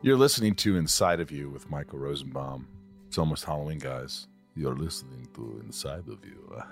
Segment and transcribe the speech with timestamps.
[0.00, 2.66] You're listening to Inside of You with Michael Rosenbaum.
[3.08, 4.28] It's almost Halloween, guys.
[4.54, 6.62] You're listening to Inside of You.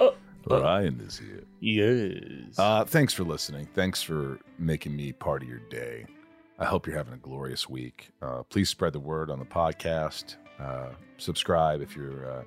[0.50, 1.44] Oh, Ryan is here.
[1.60, 2.58] Yes.
[2.58, 3.68] Uh, thanks for listening.
[3.74, 6.04] Thanks for making me part of your day.
[6.58, 8.10] I hope you're having a glorious week.
[8.20, 10.34] Uh, please spread the word on the podcast.
[10.58, 12.42] Uh, subscribe if you're uh,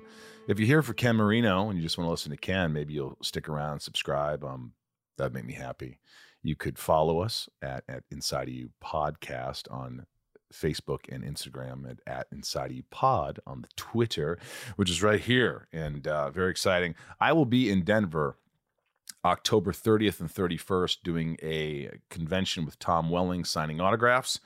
[0.46, 2.70] if you're here for Ken Marino and you just want to listen to Ken.
[2.70, 4.44] Maybe you'll stick around, subscribe.
[4.44, 4.72] Um,
[5.16, 5.98] that'd make me happy.
[6.46, 10.06] You could follow us at at Inside of You Podcast on
[10.54, 14.38] Facebook and Instagram at, at Inside You Pod on the Twitter,
[14.76, 16.94] which is right here and uh, very exciting.
[17.20, 18.38] I will be in Denver
[19.24, 24.38] October 30th and 31st doing a convention with Tom Welling signing autographs.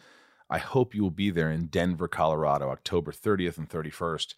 [0.48, 4.36] I hope you will be there in Denver, Colorado, October 30th and 31st.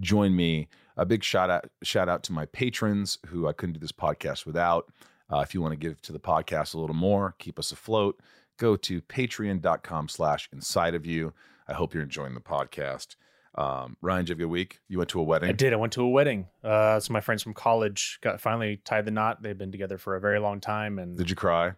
[0.00, 0.68] Join me.
[0.96, 4.46] A big shout out shout out to my patrons who I couldn't do this podcast
[4.46, 4.90] without.
[5.32, 8.20] Uh, if you want to give to the podcast a little more, keep us afloat,
[8.58, 11.32] go to patreon.com slash inside of you.
[11.66, 13.16] I hope you're enjoying the podcast.
[13.56, 14.80] Um, Ryan, did you have a good week?
[14.88, 15.48] You went to a wedding?
[15.48, 15.72] I did.
[15.72, 16.48] I went to a wedding.
[16.62, 19.42] Uh, so my friends from college got finally tied the knot.
[19.42, 21.72] They've been together for a very long time, and Did you cry?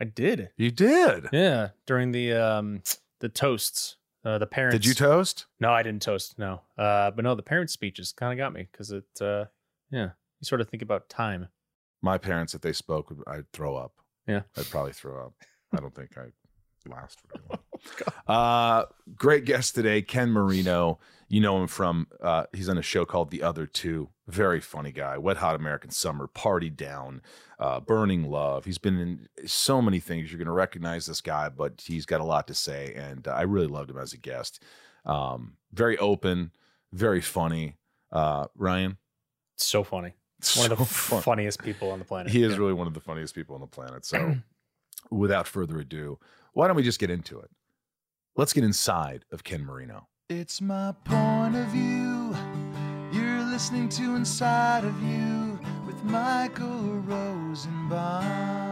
[0.00, 0.50] I did.
[0.56, 1.26] You did.
[1.32, 2.82] Yeah, during the um
[3.20, 4.74] the toasts, uh, the parents.
[4.74, 5.46] Did you toast?
[5.60, 6.38] No, I didn't toast.
[6.38, 9.04] No, uh, but no, the parents' speeches kind of got me because it.
[9.20, 9.46] Uh,
[9.90, 11.48] yeah, you sort of think about time.
[12.02, 13.92] My parents, if they spoke, I'd throw up.
[14.26, 14.42] Yeah.
[14.56, 15.32] I'd probably throw up.
[15.76, 16.32] I don't think I'd
[16.90, 17.58] last very long.
[18.26, 18.84] Uh,
[19.16, 20.98] great guest today, Ken Marino.
[21.28, 24.08] You know him from uh, he's on a show called The Other Two.
[24.26, 25.16] Very funny guy.
[25.16, 27.22] Wet Hot American Summer, Party Down,
[27.58, 28.64] uh, Burning Love.
[28.64, 30.30] He's been in so many things.
[30.30, 33.42] You're going to recognize this guy, but he's got a lot to say, and I
[33.42, 34.62] really loved him as a guest.
[35.06, 36.50] Um, very open,
[36.92, 37.76] very funny.
[38.10, 38.98] Uh, Ryan,
[39.56, 40.14] So funny.
[40.56, 41.22] One of the fun.
[41.22, 42.30] funniest people on the planet.
[42.32, 42.58] He is Yeah.
[42.58, 44.04] really one of the funniest people on the planet.
[44.04, 44.36] So,
[45.10, 46.18] without further ado,
[46.52, 47.50] why don't we just get into it?
[48.36, 50.06] Let's get inside of Ken Marino.
[50.28, 52.36] It's my point of view.
[53.12, 58.67] You're listening to Inside of You with Michael Rosenbaum.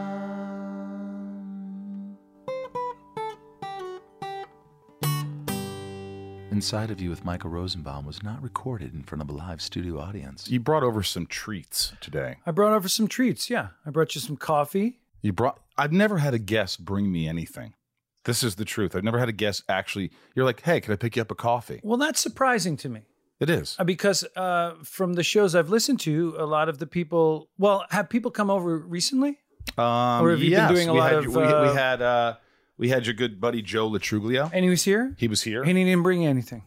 [6.57, 9.99] Inside of You with Michael Rosenbaum was not recorded in front of a live studio
[9.99, 10.49] audience.
[10.49, 12.37] You brought over some treats today.
[12.47, 13.47] I brought over some treats.
[13.47, 14.97] Yeah, I brought you some coffee.
[15.21, 15.59] You brought.
[15.77, 17.75] I've never had a guest bring me anything.
[18.23, 18.95] This is the truth.
[18.95, 20.09] I've never had a guest actually.
[20.33, 21.79] You're like, hey, can I pick you up a coffee?
[21.83, 23.01] Well, that's surprising to me
[23.39, 23.75] It is.
[23.77, 27.49] uh, because uh, from the shows I've listened to, a lot of the people.
[27.59, 29.37] Well, have people come over recently?
[29.77, 32.01] Um, Or have you been doing a lot had, of, We, we uh, had.
[32.01, 32.37] Uh,
[32.77, 34.49] we had your good buddy Joe Lo Truglio.
[34.53, 35.15] And he was here.
[35.17, 35.63] He was here.
[35.63, 36.63] And he didn't bring you anything.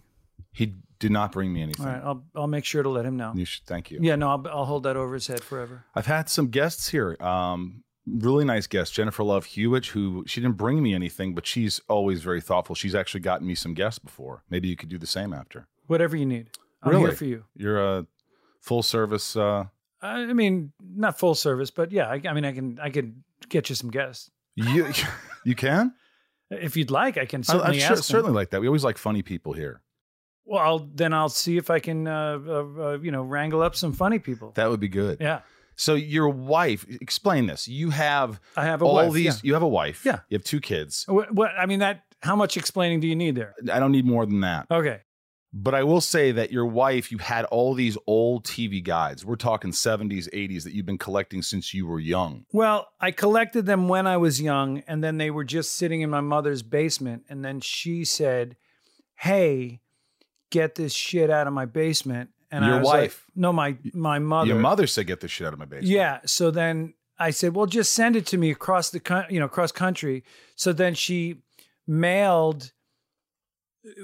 [0.53, 1.87] He did not bring me anything.
[1.87, 3.33] All right, I'll I'll make sure to let him know.
[3.35, 3.99] You should thank you.
[4.03, 5.85] Yeah, no, I'll, I'll hold that over his head forever.
[5.95, 7.17] I've had some guests here.
[7.21, 11.81] Um, really nice guest, Jennifer Love Hewitt, who she didn't bring me anything, but she's
[11.89, 12.75] always very thoughtful.
[12.75, 14.43] She's actually gotten me some guests before.
[14.51, 15.69] Maybe you could do the same after.
[15.87, 16.51] Whatever you need,
[16.83, 17.03] I'm Really?
[17.05, 17.45] here for you.
[17.57, 18.07] You're a
[18.61, 19.37] full service.
[19.37, 19.67] Uh,
[20.03, 23.23] I I mean, not full service, but yeah, I, I mean, I can I can
[23.49, 24.93] get you some guests you
[25.45, 25.95] you can.
[26.51, 27.17] If you'd like.
[27.19, 28.61] I can certainly I ask sure- certainly like that.
[28.61, 29.83] We always like funny people here.
[30.45, 32.51] Well, I'll, then I'll see if I can, uh, uh,
[32.83, 34.51] uh, you know, wrangle up some funny people.
[34.57, 35.19] That would be good.
[35.21, 35.41] yeah,
[35.77, 37.69] So your wife, explain this.
[37.69, 39.13] You have I have a all wife.
[39.13, 39.25] these.
[39.27, 39.33] yeah.
[39.45, 40.05] You have a wife.
[40.05, 40.21] Yeah.
[40.29, 41.05] You have two kids.
[41.09, 41.51] What, what?
[41.57, 42.03] I mean, that.
[42.23, 43.55] How much explaining do you need there?
[43.73, 44.67] I don't need more than that.
[44.71, 45.01] Okay.
[45.53, 49.25] But I will say that your wife, you had all these old TV guides.
[49.25, 52.45] We're talking 70s, 80s that you've been collecting since you were young.
[52.53, 56.11] Well, I collected them when I was young, and then they were just sitting in
[56.11, 57.25] my mother's basement.
[57.29, 58.57] And then she said,
[59.17, 59.81] "Hey,
[60.51, 63.27] get this shit out of my basement." And Your I was like- wife?
[63.35, 64.49] no, my my mother.
[64.49, 66.21] Your mother said, "Get this shit out of my basement." Yeah.
[66.27, 69.73] So then I said, well, just send it to me across the, you know, across
[69.73, 70.25] country.
[70.57, 71.43] So then she
[71.87, 72.73] mailed,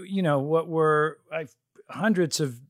[0.07, 1.47] you know, what were I,
[1.89, 2.61] hundreds of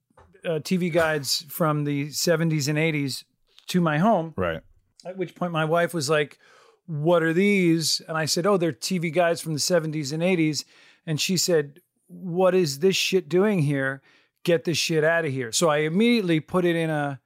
[0.46, 3.24] uh, TV guides from the 70s and 80s
[3.68, 4.32] to my home.
[4.36, 4.60] Right.
[5.04, 6.38] At which point my wife was like,
[6.86, 8.00] what are these?
[8.08, 10.64] And I said, oh, they're TV guides from the 70s and 80s.
[11.04, 14.02] And she said, what is this shit doing here?
[14.44, 15.50] Get this shit out of here.
[15.50, 17.20] So I immediately put it in a,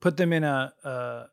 [0.00, 1.24] put them in a, a,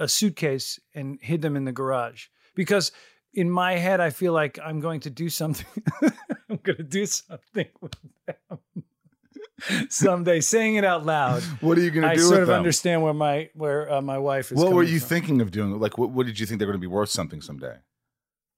[0.00, 2.26] a suitcase and hid them in the garage
[2.56, 2.90] because
[3.32, 5.66] in my head, I feel like I'm going to do something.
[6.60, 7.94] I'm going to do something with
[8.26, 10.40] them someday.
[10.40, 12.22] Saying it out loud, What are you going to do?
[12.22, 12.56] I sort of them?
[12.56, 14.58] understand where my where uh, my wife is.
[14.58, 15.08] What were you from.
[15.08, 15.78] thinking of doing?
[15.78, 17.76] Like, what, what did you think they're going to be worth something someday?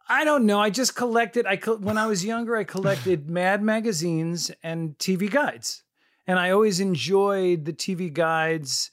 [0.08, 0.60] I don't know.
[0.60, 1.46] I just collected.
[1.46, 5.84] I when I was younger, I collected Mad magazines and TV guides,
[6.26, 8.90] and I always enjoyed the TV guides.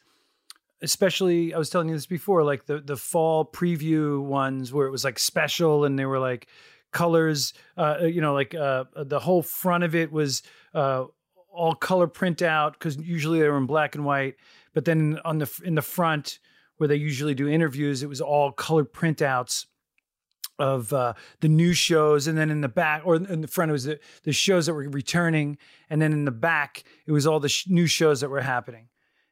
[0.81, 4.91] Especially, I was telling you this before, like the the fall preview ones where it
[4.91, 6.47] was like special and they were like
[6.91, 7.53] colors.
[7.77, 10.43] Uh, you know, like uh, the whole front of it was
[10.73, 11.05] uh,
[11.51, 14.35] all color print out because usually they were in black and white.
[14.73, 16.39] But then on the in the front
[16.77, 19.65] where they usually do interviews, it was all color printouts
[20.59, 23.71] of uh, the new shows, and then in the back or in the front it
[23.71, 25.57] was the, the shows that were returning,
[25.89, 28.89] and then in the back it was all the sh- new shows that were happening,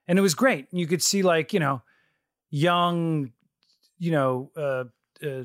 [0.08, 0.68] and it was great.
[0.72, 1.82] You could see like you know,
[2.50, 3.32] young,
[4.00, 4.86] you know, uh,
[5.26, 5.44] uh,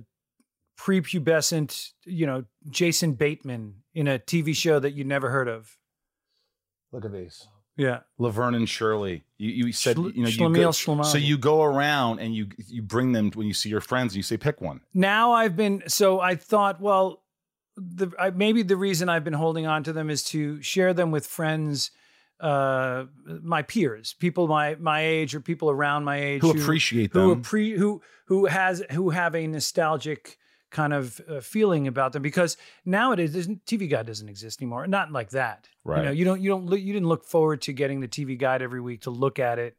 [0.78, 5.76] prepubescent, you know, Jason Bateman in a TV show that you never heard of.
[6.92, 7.46] Look at these.
[7.76, 9.24] Yeah, Laverne and Shirley.
[9.38, 11.04] You, you said Shl- you know you Shlemiel go, Shlomo.
[11.06, 14.18] so you go around and you you bring them when you see your friends and
[14.18, 14.80] you say pick one.
[14.92, 17.22] now I've been so I thought, well,
[17.76, 21.10] the I, maybe the reason I've been holding on to them is to share them
[21.10, 21.90] with friends,
[22.40, 23.04] uh,
[23.42, 27.42] my peers, people my my age or people around my age Who appreciate who them.
[27.42, 30.36] appre- who who has who have a nostalgic
[30.72, 33.36] kind of uh, feeling about them because nowadays
[33.66, 34.86] TV Guide doesn't exist anymore.
[34.88, 35.68] Not like that.
[35.84, 36.16] You know, Right.
[36.16, 38.80] you don't you don't look, you didn't look forward to getting the TV Guide every
[38.80, 39.76] week to look at it.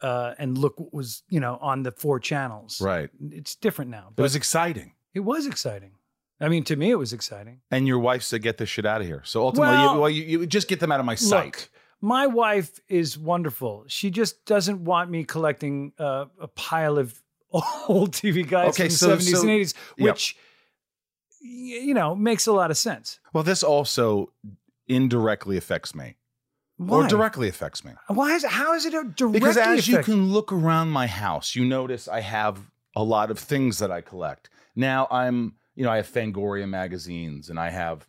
[0.00, 2.80] Uh, and look what was you know on the four channels.
[2.80, 3.10] Right.
[3.32, 4.12] It's different now.
[4.16, 4.92] It was exciting.
[5.12, 5.92] it was exciting.
[6.40, 7.62] I mean, to me, it was exciting.
[7.72, 10.10] And your wife said, "Get this shit out of here." So ultimately, Well- you, well,
[10.10, 11.46] you, you just get them out of my sight.
[11.46, 11.70] Look,
[12.00, 13.86] my wife is wonderful.
[13.88, 17.20] She just doesn't want me collecting uh, a pile of
[17.88, 20.04] old TV guides Okay, from so- the 70s so- and 80s, yep.
[20.14, 20.36] which,
[21.42, 21.48] y-
[21.82, 23.20] you know, makes a lot of sense.
[23.32, 24.32] Well, this also
[24.86, 26.16] indirectly affects me,
[26.76, 27.04] Why?
[27.04, 27.92] or directly affects me.
[28.08, 31.54] Why is how is it a directly Because as you can look around my house,
[31.54, 32.58] you notice I have
[32.96, 34.48] a lot of things that I collect.
[34.74, 38.06] Now I'm, you know, I have Fangoria magazines and I have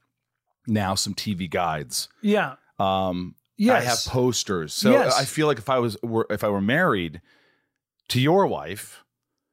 [0.67, 2.09] now some TV guides.
[2.21, 4.73] yeah, Um, yes, I have posters.
[4.73, 5.17] So Yes.
[5.19, 7.21] I feel like if I was were if I were married
[8.09, 9.03] to your wife,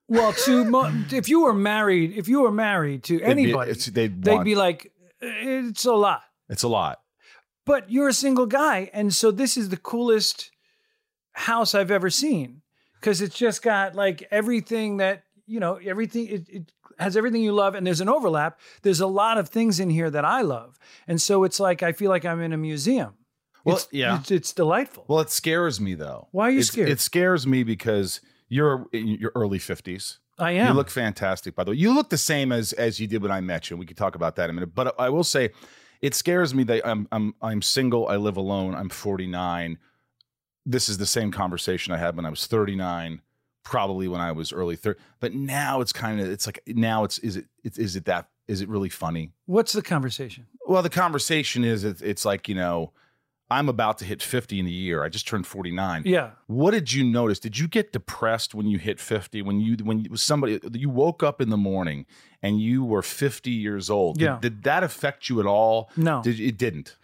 [0.08, 3.87] well, to mo- if you were married, if you were married to be- anybody, it's-
[3.87, 6.23] they'd, they'd be like, it's a lot.
[6.49, 7.00] it's a lot.
[7.64, 10.50] but you're a single guy and so this is the coolest
[11.32, 12.62] house i've ever seen
[13.00, 17.53] because it's just got like everything that you know everything it, it has everything you
[17.53, 20.79] love and there's an overlap there's a lot of things in here that i love
[21.08, 23.14] and so it's like i feel like i'm in a museum
[23.64, 24.20] Well, it's, yeah.
[24.20, 26.29] it's, it's delightful Well, it scares me though.
[26.31, 26.88] Why are you It's- scared?
[26.91, 30.19] It scares me because you're eh, in your early fifties.
[30.38, 31.76] i am You look fantastic, by the way.
[31.76, 33.76] You look the same as as you did when I met you.
[33.76, 34.75] We could talk about that in a minute.
[34.75, 35.50] But I will say,
[36.00, 38.08] it scares me that I'm I'm I'm single.
[38.08, 38.75] I live alone.
[38.75, 39.78] I'm 49.
[40.64, 43.22] This is the same conversation I had when I was 39,
[43.62, 44.98] probably when I was early 30.
[45.20, 48.60] But now it's kind of it's like now it's is it it's, it that is
[48.60, 49.32] it really funny?
[49.46, 52.93] what's the conversation Well, the conversation is it's, it's like you know.
[53.48, 55.04] I'm about to hit 50 in a year.
[55.04, 56.02] I just turned 49.
[56.04, 57.38] yeah What did you notice?
[57.38, 59.40] Did you get depressed when you hit 50?
[59.43, 62.06] When you when you, somebody you woke up in the morning
[62.43, 64.19] and you were 50 years old?
[64.19, 64.38] Did, Yeah.
[64.40, 65.90] did that affect you at all?
[65.96, 66.96] no Did it didn't?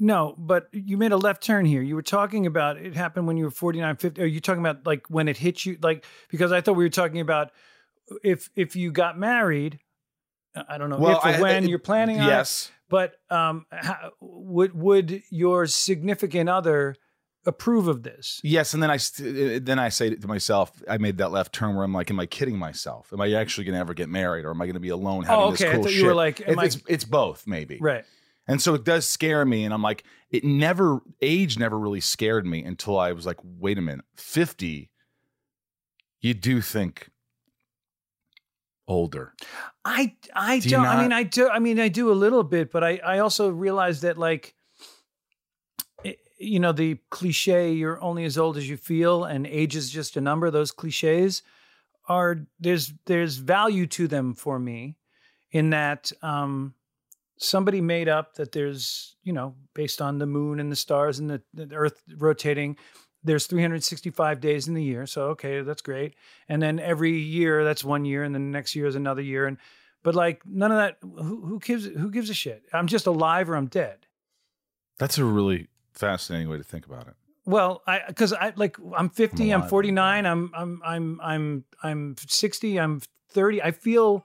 [0.00, 1.80] No, but you made a left turn here.
[1.82, 4.20] You were talking about it happened when you were 49, 50.
[4.20, 5.78] Are you talking about like when it hit you?
[5.80, 7.52] Like, because I thought we were talking about
[8.24, 9.78] if if you got married,
[10.68, 12.70] I don't know Well, if or I- when it- you're planning on Yes.
[12.88, 16.96] But um, how, would would your significant other
[17.46, 18.40] approve of this?
[18.42, 21.74] Yes, and then I st- then I say to myself, I made that left turn
[21.74, 23.12] where I'm like, am I kidding myself?
[23.12, 25.24] Am I actually going to ever get married, or am I going to be alone
[25.24, 25.72] having Oh, this okay.
[25.72, 25.98] I thought shit?
[26.00, 28.04] you were like, It- I- it's it's both maybe, Right.
[28.46, 29.64] And so it does scare me.
[29.64, 33.78] And I'm like, it never, age never really scared me until I was like, wait
[33.78, 34.90] a minute, 50,
[36.20, 37.08] you do think
[38.86, 39.34] older.
[39.84, 41.48] I I do don't I mean, I do.
[41.48, 44.54] I mean, I do a little bit, but I I also realize that like,
[46.38, 50.16] you know, the cliche "you're only as old as you feel" and age is just
[50.16, 50.50] a number.
[50.50, 51.42] Those cliches
[52.08, 54.96] are there's there's value to them for me,
[55.52, 56.74] in that um,
[57.38, 61.30] somebody made up that there's you know based on the moon and the stars and
[61.30, 62.76] the, the Earth rotating.
[63.24, 66.14] There's 365 days in the year, so okay, that's great.
[66.48, 69.46] And then every year, that's one year, and then the next year is another year.
[69.46, 69.56] And
[70.02, 70.98] but like none of that.
[71.00, 72.64] Who, who gives who gives a shit?
[72.72, 74.06] I'm just alive or I'm dead.
[74.98, 77.14] That's a really fascinating way to think about it.
[77.46, 82.16] Well, I because I like I'm 50, I'm I'm 49, I'm I'm I'm I'm I'm
[82.26, 83.00] 60, I'm
[83.30, 83.62] 30.
[83.62, 84.24] I feel,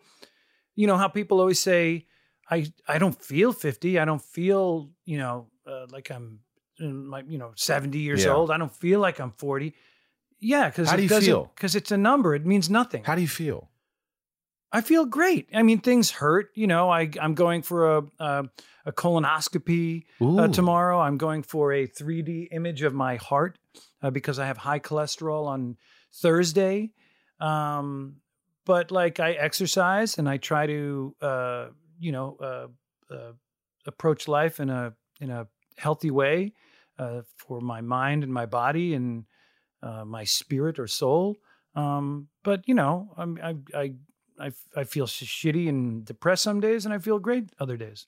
[0.76, 2.06] you know how people always say,
[2.50, 4.00] I I don't feel 50.
[4.00, 6.42] I don't feel you know uh, like I'm
[6.80, 8.34] my you know 70 years Yeah.
[8.34, 8.52] old.
[8.52, 9.74] I don't feel like I'm 40.
[10.40, 11.52] Yeah, because How do you feel?
[11.56, 12.34] Because it's a number.
[12.34, 13.04] It means nothing.
[13.04, 13.70] How do you feel?
[14.72, 15.50] I feel great.
[15.54, 16.52] I mean, things hurt.
[16.54, 18.44] You know, I I'm going for a a,
[18.86, 21.00] a colonoscopy uh, tomorrow.
[21.00, 23.58] I'm going for a 3D image of my heart
[24.02, 25.78] uh, because I have high cholesterol on
[26.14, 26.92] Thursday.
[27.40, 28.18] Um,
[28.66, 31.68] but like I exercise and I try to, uh,
[32.00, 33.32] you know, uh, uh,
[33.88, 36.54] approach life in a in a healthy way
[37.00, 39.26] uh, for my mind and my body and
[39.82, 41.38] uh, my spirit or soul.
[41.76, 43.94] Um, but you know, I'm, I I
[44.40, 48.08] I I feel shitty and depressed some days, and I feel great other days.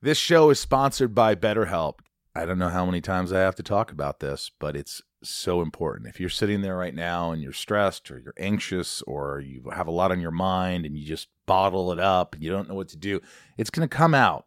[0.00, 2.00] This show is sponsored by BetterHelp.
[2.34, 5.60] I don't know how many times I have to talk about this, but it's so
[5.60, 6.08] important.
[6.08, 9.86] If you're sitting there right now and you're stressed or you're anxious or you have
[9.86, 12.74] a lot on your mind and you just bottle it up and you don't know
[12.74, 13.20] what to do,
[13.58, 14.46] it's going to come out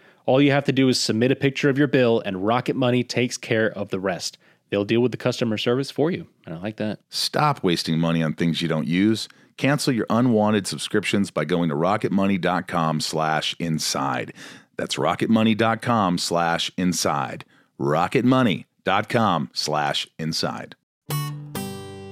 [0.31, 3.03] All you have to do is submit a picture of your bill, and Rocket Money
[3.03, 4.37] takes care of the rest.
[4.69, 6.29] They'll deal with the customer service for you.
[6.45, 6.99] And I like that.
[7.09, 9.27] Stop wasting money on things you don't use.
[9.57, 14.31] Cancel your unwanted subscriptions by going to rocketmoney.com slash inside.
[14.77, 17.43] That's rocketmoney.com slash inside.
[17.77, 20.75] rocketmoney.com slash inside.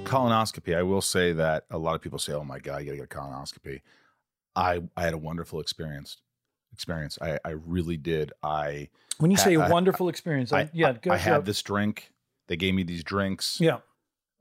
[0.03, 0.75] Colonoscopy.
[0.75, 2.97] I will say that a lot of people say, oh my God, you got to
[2.97, 3.79] get a colonoscopy.
[4.57, 6.17] I, I had a wonderful experience.
[6.79, 7.17] Experience.
[7.21, 8.31] I, I really did.
[8.41, 11.17] I When you say I- wonderful experience, I, I, yeah, I, I yeah.
[11.17, 12.13] had this drink.
[12.48, 13.79] They gave me these drinks Yeah.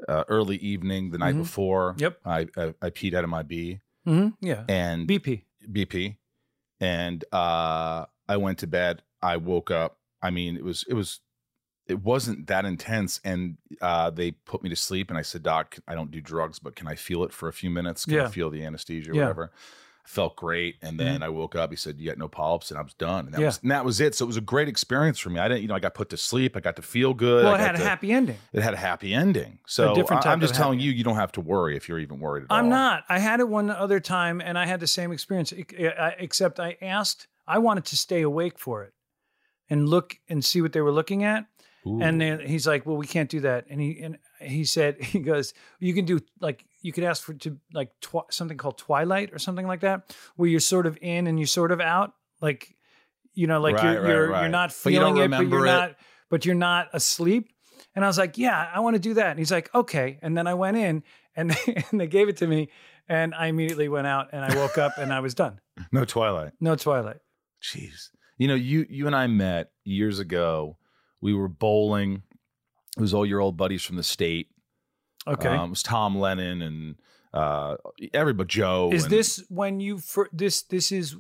[0.09, 1.43] uh, early evening the night Mhm.
[1.43, 1.97] before.
[1.99, 2.21] Yep.
[2.25, 4.63] I, I I peed out of my B hmm Yeah.
[4.69, 5.43] and BP.
[5.73, 6.17] BP,
[6.81, 9.03] and uh, I went to bed.
[9.21, 9.99] I woke up.
[10.23, 11.19] I mean, it was it was
[11.89, 15.11] it wasn't that intense, and uh, they put me to sleep.
[15.11, 17.53] And I said, Doc, I don't do drugs, but can I feel it for a
[17.53, 18.05] few minutes?
[18.05, 19.23] Can I feel the anesthesia or Yeah.
[19.23, 19.51] whatever?
[20.09, 21.07] Felt great, and mm-hmm.
[21.07, 21.69] then I woke up.
[21.69, 23.27] He said, "You got no polyps," and I was done.
[23.27, 23.49] And that Yeah.
[23.49, 24.15] was and that was it.
[24.15, 25.39] So it was a great experience for me.
[25.39, 26.57] I didn't, you know, I got put to sleep.
[26.57, 27.45] I got to feel good.
[27.45, 28.39] Well, I it had a to- happy ending.
[28.55, 29.59] It had a happy ending.
[29.67, 32.21] So different I- I'm just telling you, you don't have to worry if you're even
[32.21, 32.57] worried at all.
[32.57, 33.05] I'm not.
[33.11, 36.79] I had it one other time, and I had the same experience, I- except I
[36.81, 38.95] asked I wanted to stay awake for it
[39.69, 41.45] and look and see what they were looking at.
[41.87, 42.01] Ooh.
[42.01, 45.19] And then he's like, "Well, we can't do that." And he and he said, "He
[45.21, 47.91] goes, you can do like you could ask for to like
[48.31, 51.73] something called twilight or something like that, where you're sort of in and you're sort
[51.73, 52.75] of out, like
[53.35, 54.41] you know, like Right, you're right, you're right.
[54.43, 55.71] you're not But you feeling it, but you're it.
[55.71, 55.97] not,
[56.31, 57.51] but you're not asleep."
[57.95, 60.37] And I was like, "Yeah, I want to do that." And he's like, "Okay." And
[60.37, 61.03] then I went in
[61.37, 61.57] and
[61.91, 62.69] and they gave it to me,
[63.09, 65.61] and I immediately went out and I woke up and I was done.
[65.93, 66.53] no Twilight.
[66.61, 67.19] No twilight.
[67.63, 68.11] Jeez.
[68.39, 70.77] You know, you you and I met years ago.
[71.21, 72.23] We were bowling.
[72.97, 74.49] It was all your old buddies from the state.
[75.27, 75.49] Okay.
[75.49, 76.97] Um, it was Tom Lennon and
[77.35, 77.77] uh,
[78.15, 78.91] everybody, Joe.
[78.93, 81.17] is and- this when you fir- this this is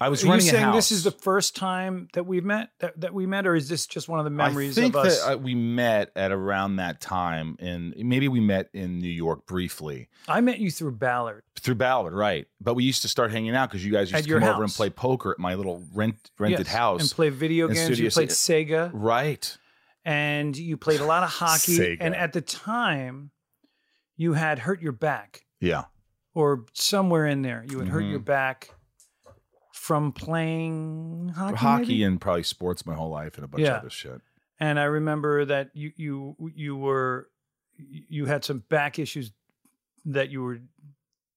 [0.00, 0.74] I was Are you running a saying house.
[0.76, 3.86] this is the first time that we've met that, that we met, or is this
[3.86, 5.20] just one of the memories I think of us?
[5.24, 9.46] that uh, we met at around that time, and maybe we met in New York
[9.46, 11.42] briefly I met you through Ballard.
[11.58, 12.46] through Ballard, right?
[12.60, 14.62] But we used to start hanging out because you guys used At to come over
[14.62, 17.80] and play poker at my little rent rented Yes, house, and play video games.
[17.80, 19.58] Studio You played Sega, right?
[20.04, 21.76] And you played a lot of hockey.
[21.78, 21.98] Sega.
[22.00, 23.30] And at the time,
[24.16, 25.84] you had hurt your back, Yeah,
[26.34, 28.10] or somewhere in there, you had hurt Mhm.
[28.10, 28.70] your back
[29.72, 31.56] from playing hockey.
[31.56, 32.02] hockey maybe?
[32.04, 33.72] and probably sports my whole life and a bunch Yeah.
[33.76, 34.20] of other shit.
[34.58, 37.30] And I remember that you you you were
[37.78, 39.32] you had some back issues
[40.04, 40.58] that you were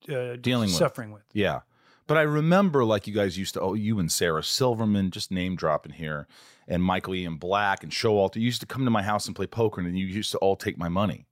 [0.09, 0.75] uh, Dealing with.
[0.75, 1.23] suffering with.
[1.31, 1.61] Yeah.
[2.07, 5.55] But I remember like you guys used to, oh, you and Sarah Silverman, just name
[5.55, 6.27] dropping here,
[6.67, 8.35] and Michael Ian Black and Showalter.
[8.37, 10.55] You used to come to my house and play poker, and you used to all
[10.55, 11.25] take my money.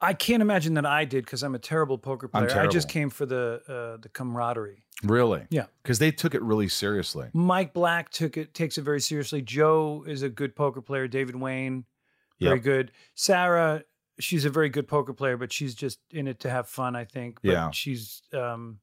[0.00, 2.58] I can't imagine that I did because I'm a terrible poker player.
[2.60, 4.84] I just came for the uh, the camaraderie.
[5.02, 5.46] Really?
[5.50, 5.66] Yeah.
[5.82, 7.28] Because they took it really seriously.
[7.32, 9.40] Mike Black took it takes it very seriously.
[9.40, 11.08] Joe is a good poker player.
[11.08, 11.84] David Wain,
[12.40, 12.64] very Yep.
[12.64, 12.92] good.
[13.14, 13.82] Sarah,
[14.20, 16.94] she's a very good poker player, but she's just in it to have fun.
[16.96, 17.38] I think.
[17.42, 17.70] But Yeah.
[17.70, 18.80] she's um,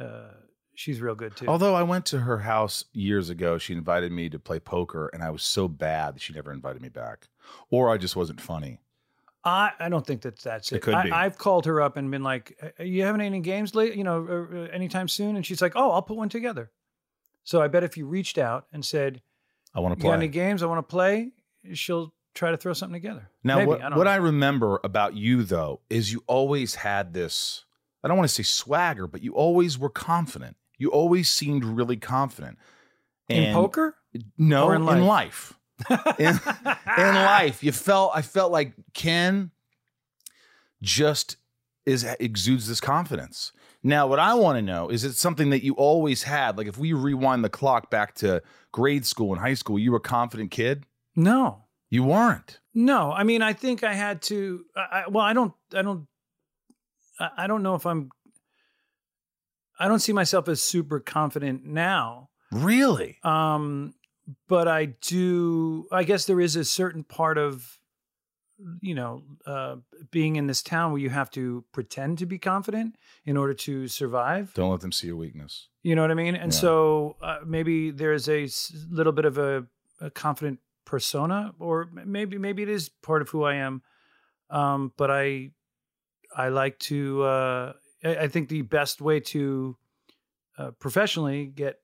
[0.00, 0.30] uh,
[0.74, 1.46] she's real good too.
[1.46, 5.22] Although I went to her house years ago, she invited me to play poker, and
[5.22, 7.28] I was so bad that she never invited me back,
[7.70, 8.80] or I just wasn't funny.
[9.44, 10.76] I, I don't think that that's it.
[10.76, 11.10] It could I, be.
[11.10, 13.96] I've called her up and been like, "Are you having any games late?
[13.96, 16.70] You know, uh, uh, anytime soon?" And she's like, "Oh, I'll put one together."
[17.44, 19.20] So I bet if you reached out and said,
[19.74, 20.16] I want to "You got play.
[20.16, 21.32] any games I want to play?"
[21.72, 23.28] She'll try to throw something together.
[23.42, 24.08] Now, Maybe, what, I what.
[24.08, 27.64] I remember about you, though, is you always had this
[28.02, 30.56] I don't want to say swagger, but you always were confident.
[30.78, 32.58] You always seemed really confident.
[33.28, 33.96] in poker,
[34.36, 35.54] No, or in in life.
[36.18, 36.38] in,
[36.98, 37.62] in life.
[37.62, 39.50] You felt, I felt like Ken
[40.82, 41.36] just
[41.86, 43.52] is exudes this confidence.
[43.82, 46.56] Now, what I want to know is it something that you always had?
[46.56, 49.96] Like if we rewind the clock back to grade school and high school, you were
[49.98, 50.86] a confident kid?
[51.16, 52.60] No, You weren't.
[52.74, 53.12] no.
[53.12, 54.64] I mean, I think I had to.
[54.76, 55.52] I, well, I don't.
[55.74, 56.06] I don't.
[57.36, 58.10] I, don't know if I'm.
[59.78, 62.28] I don't see myself as super confident now.
[62.50, 63.18] Really?
[63.24, 63.94] Um,
[64.48, 65.86] but I do.
[65.90, 67.78] I guess there is a certain part of,
[68.80, 69.76] you know, uh,
[70.10, 73.88] being in this town where you have to pretend to be confident in order to
[73.88, 74.52] survive.
[74.54, 75.68] Don't let them see your weakness.
[75.82, 76.36] You know what I mean?
[76.36, 76.58] And Yeah.
[76.58, 78.48] so uh, maybe there's a
[78.90, 79.66] little bit of a,
[80.00, 83.82] a confident persona, or maybe maybe it is part of who I am.
[84.50, 85.50] Um, but I
[86.36, 87.22] I like to.
[87.22, 87.72] Uh,
[88.04, 89.76] I, think the best way to
[90.58, 91.80] uh, professionally get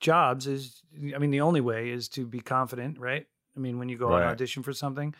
[0.00, 0.82] jobs is,
[1.14, 3.26] I mean, the only way is to be confident, right?
[3.56, 4.24] I mean, when you go Right.
[4.24, 5.14] on audition for something,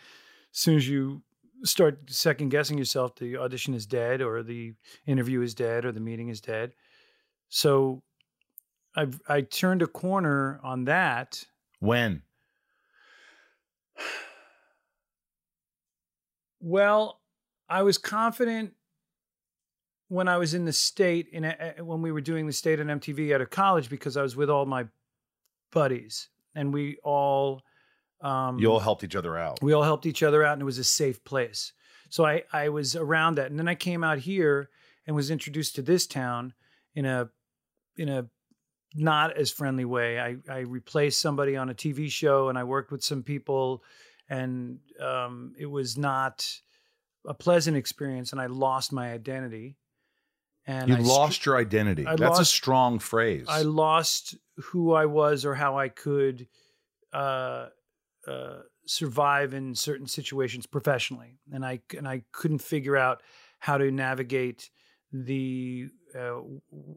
[0.53, 1.23] as soon as you
[1.65, 4.75] start second guessing yourself, the audition is dead, or the
[5.07, 6.73] interview is dead, or the meeting is dead.
[7.49, 8.03] So
[8.97, 11.47] I I turned a corner on that.
[11.79, 12.23] When?
[16.61, 17.21] Well,
[17.69, 18.73] I was confident
[20.09, 22.87] when I was in the state in a, when we were doing the state on
[22.87, 24.87] MTV out of college because I was with all my
[25.73, 27.63] buddies and we all
[28.21, 29.61] um, You all helped each other out.
[29.63, 31.73] we all helped each other out and it was a safe place.
[32.09, 33.51] So i i was around that.
[33.51, 34.71] And then i came out here
[35.07, 36.55] and was introduced to this town
[36.95, 37.29] in a
[37.97, 38.27] in a
[38.95, 40.21] not as friendly way.
[40.21, 43.83] I i replaced somebody on a tv show and i worked with some people
[44.29, 46.49] and um it was not
[47.27, 49.77] a pleasant experience and i lost my identity
[50.67, 52.07] and You I lost your identity.
[52.07, 53.47] I That's a strong phrase.
[53.49, 56.49] I lost who I was or how I could
[57.13, 57.69] uh,
[58.27, 63.23] uh, survive in certain situations professionally, and I and I couldn't figure out
[63.61, 64.71] how to navigate
[65.13, 66.41] the uh,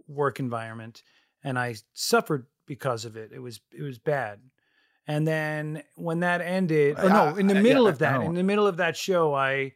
[0.07, 1.03] work environment,
[1.43, 3.31] and I suffered because of it.
[3.31, 4.39] It was it was bad.
[5.07, 8.33] And then when that ended, oh no, in the I- middle yeah, of that, in
[8.33, 9.73] the middle of that show, I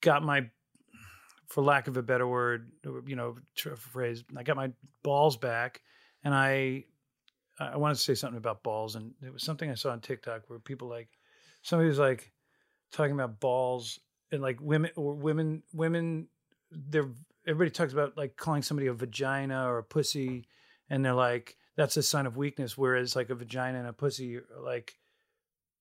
[0.00, 0.48] got my
[1.48, 2.70] for lack of a better word,
[3.06, 3.36] you know,
[3.76, 4.70] phrase, I got my
[5.02, 5.80] balls back
[6.22, 6.84] and I
[7.60, 10.42] I wanted to say something about balls, and it was something I saw on TikTok
[10.46, 11.08] where people like
[11.62, 12.32] somebody was like
[12.92, 13.98] talking about balls
[14.30, 16.28] and like women or women women
[16.70, 17.08] they're
[17.46, 20.46] everybody talks about like calling somebody a vagina or a pussy
[20.90, 24.38] and they're like that's a sign of weakness whereas like a vagina and a pussy
[24.60, 24.96] like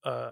[0.03, 0.31] uh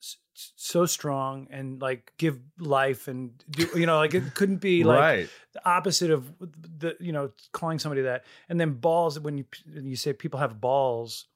[0.00, 4.98] so strong and like give life and do you know like it couldn't be like
[4.98, 5.30] right.
[5.52, 6.32] the opposite of
[6.78, 10.60] the you know calling somebody that and then balls when you you say people have
[10.60, 11.26] balls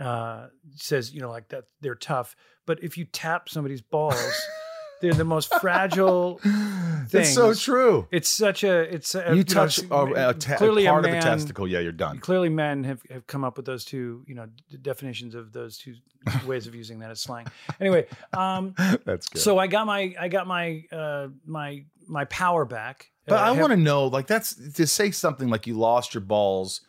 [0.00, 4.40] uh says you know like that they're tough but if you tap somebody's balls
[5.00, 6.40] they're the most fragile
[7.10, 8.06] That's so true.
[8.10, 11.08] it's such a it's a, You know, touch it's- a, a te- clearly part a
[11.08, 12.18] of a testicle, yeah, you're done.
[12.18, 15.78] clearly men have, have come up with those two you know d- definitions of those
[15.78, 15.94] two
[16.46, 17.46] ways of using that as slang
[17.80, 19.40] anyway um That's good.
[19.40, 23.52] so i got my i got my uh my my power back But Uh, I
[23.52, 26.80] want to know, like, that's to say something like you lost your balls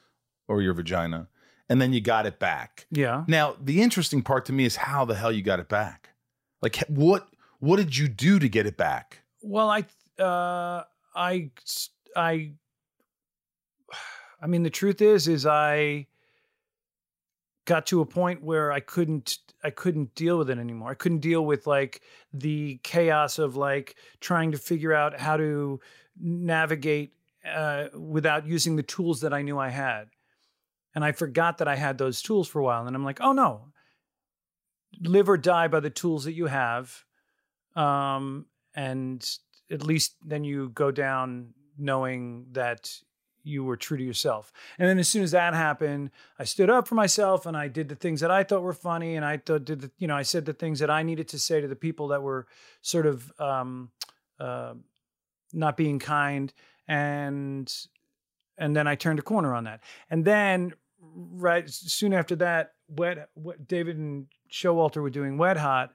[0.47, 1.27] or your vagina,
[1.69, 2.87] and then you got it back.
[2.91, 6.09] yeah Now, the interesting part to me is how the hell you got it back.
[6.63, 7.27] Like, what
[7.61, 9.19] what did you do to get it back?
[9.41, 9.85] Well, I,
[10.21, 10.83] uh,
[11.15, 11.51] I,
[12.15, 12.51] I,
[14.41, 16.07] I mean, the truth is, is I
[17.65, 20.89] got to a point where I couldn't, I couldn't deal with it anymore.
[20.89, 22.01] I couldn't deal with like
[22.33, 25.79] the chaos of like trying to figure out how to
[26.19, 27.13] navigate
[27.47, 30.07] uh, without using the tools that I knew I had.
[30.95, 32.87] And I forgot that I had those tools for a while.
[32.87, 33.67] And I'm like, oh no,
[34.99, 37.05] live or die by the tools that you have.
[37.75, 39.27] Um, and
[39.69, 42.91] at least then you go down knowing that
[43.43, 44.51] you were true to yourself.
[44.77, 47.89] And then as soon as that happened, I stood up for myself and I did
[47.89, 49.15] the things that I thought were funny.
[49.15, 51.39] And I thought, did the, you know, I said the things that I needed to
[51.39, 52.45] say to the people that were
[52.81, 53.89] sort of um,
[54.39, 54.73] uh,
[55.53, 56.53] not being kind.
[56.87, 57.73] And
[58.57, 59.81] and then I turned a corner on that.
[60.09, 65.93] And then right soon after that, wet, wet David and Showalter were doing Wet Hot,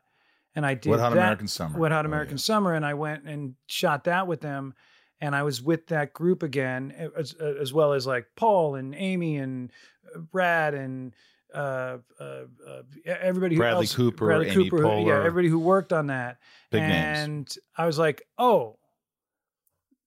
[0.56, 1.78] and I did Wet Hot that- American Summer.
[1.78, 2.40] Wet Hot Oh, American yeah.
[2.42, 4.74] Summer, and I went and shot that with them.
[5.20, 9.36] And I was with that group again, as, as well as like Paul and Amy
[9.38, 9.70] and
[10.14, 11.14] uh, Brad and
[11.54, 12.24] uh, uh,
[12.68, 16.08] uh, everybody who Bradley else, Cooper, Bradley Amy Cooper, who- yeah, everybody who worked on
[16.08, 16.38] that.
[16.70, 17.18] Big names.
[17.18, 18.76] and I was like, oh,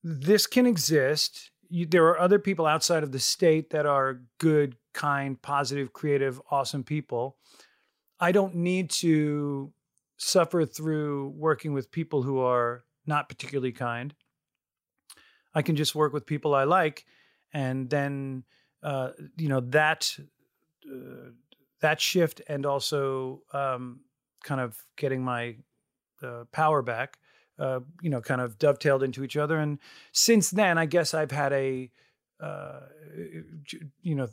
[0.03, 1.51] this can exist.
[1.69, 6.41] You, there are other people outside of the state that are good, kind, positive, creative,
[6.51, 7.37] awesome people.
[8.19, 9.71] I don't need to
[10.19, 14.13] suffer through working with people who are not particularly kind.
[15.55, 17.05] I can just work with people I like,
[17.53, 18.43] and then
[18.83, 20.15] uh, you know that
[20.85, 21.31] uh,
[21.81, 24.01] that shift, and also um,
[24.43, 25.55] kind of getting my
[26.21, 27.17] uh, power back.
[27.57, 29.79] Uh, you know, kind of dovetailed into each other, and
[30.13, 31.91] since then, I guess I've had a,
[32.39, 32.79] uh,
[34.01, 34.29] you know,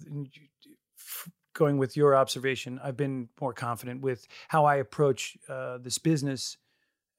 [1.56, 6.58] going with your observation, I've been more confident with how I approach uh, this business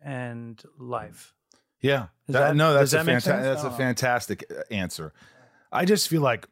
[0.01, 1.33] and life.
[1.81, 2.07] Yeah.
[2.27, 3.77] That- that- no, that's a that fanta- that's a Oh.
[3.77, 5.13] fantastic uh, answer.
[5.71, 6.47] I just feel like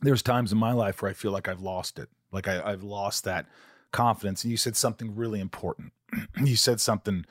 [0.00, 2.08] there's times in my life where I feel like I've lost it.
[2.32, 3.46] Like I, I've lost that
[3.92, 4.42] confidence.
[4.44, 5.92] And you said something really important.
[6.44, 7.24] you said something,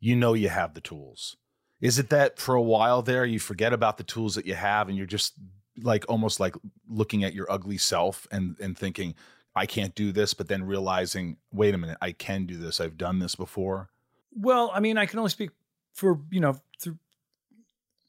[0.00, 1.36] you know, you have the tools.
[1.80, 4.88] Is it that for a while there, you forget about the tools that you have
[4.88, 5.34] and you're just
[5.82, 6.54] like almost like
[6.88, 9.14] looking at your ugly self and, and thinking,
[9.54, 12.80] I can't do this, but then realizing, wait a minute, I can do this.
[12.80, 13.90] I've done this before.
[14.32, 15.50] Well, I mean, I can only speak
[15.92, 16.98] for you know through,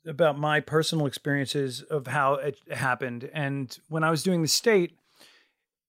[0.05, 3.29] about my personal experiences of how it happened.
[3.33, 4.97] And when I was doing the state,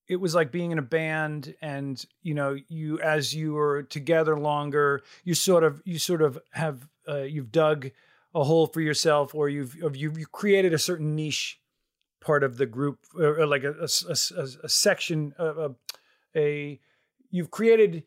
[0.09, 4.39] it was like being in a band, and you know, you as you were together
[4.39, 7.91] longer, you sort of you sort of have uh, you've dug
[8.35, 11.61] a hole for yourself, or you've you've you've created a certain niche
[12.23, 15.71] part of the group, like a, a, a, a section, a,
[16.35, 16.81] a
[17.31, 18.05] you've created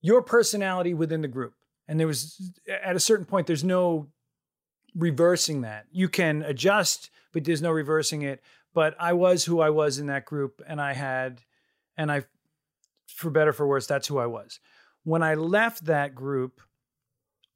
[0.00, 1.54] your personality within the group.
[1.88, 4.08] And there was at a certain point, there's no
[4.94, 5.86] reversing that.
[5.90, 8.42] You can adjust, but there's no reversing it.
[8.74, 11.42] But I was who I was in that group, and I had,
[11.96, 12.24] and I,
[13.06, 14.60] for better for worse, that's who I was.
[15.04, 16.60] When I left that group,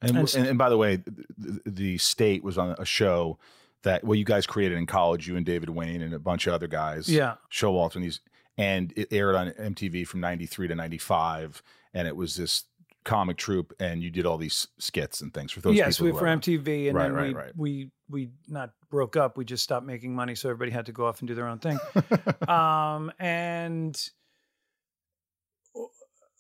[0.03, 3.39] And, And and, and, by the way, the, the state was on a show
[3.87, 6.53] that well, you guys created in college, you and David Wain and a bunch of
[6.53, 7.09] other guys.
[7.09, 8.21] yeah, Showalter and these,
[8.59, 11.63] and it aired on MTV from '93 to '95,
[11.95, 12.65] and it was this
[13.05, 15.77] comic troupe, and you did all these skits and things for those.
[15.77, 17.53] yes, we who for MTV, and Right, then right, we right.
[17.57, 19.39] we we not broke up.
[19.39, 21.61] We just stopped making money, so everybody had to go off and do their own
[21.61, 21.79] thing.
[22.49, 23.97] um, and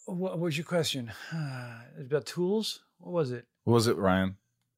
[0.07, 1.13] what was your question?
[2.01, 2.81] about tools?
[2.99, 3.47] What was it?
[3.65, 4.37] What was it, Ryan?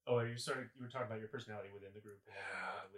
[0.08, 0.70] Oh, you started.
[0.76, 2.18] You were talking about your personality within the group.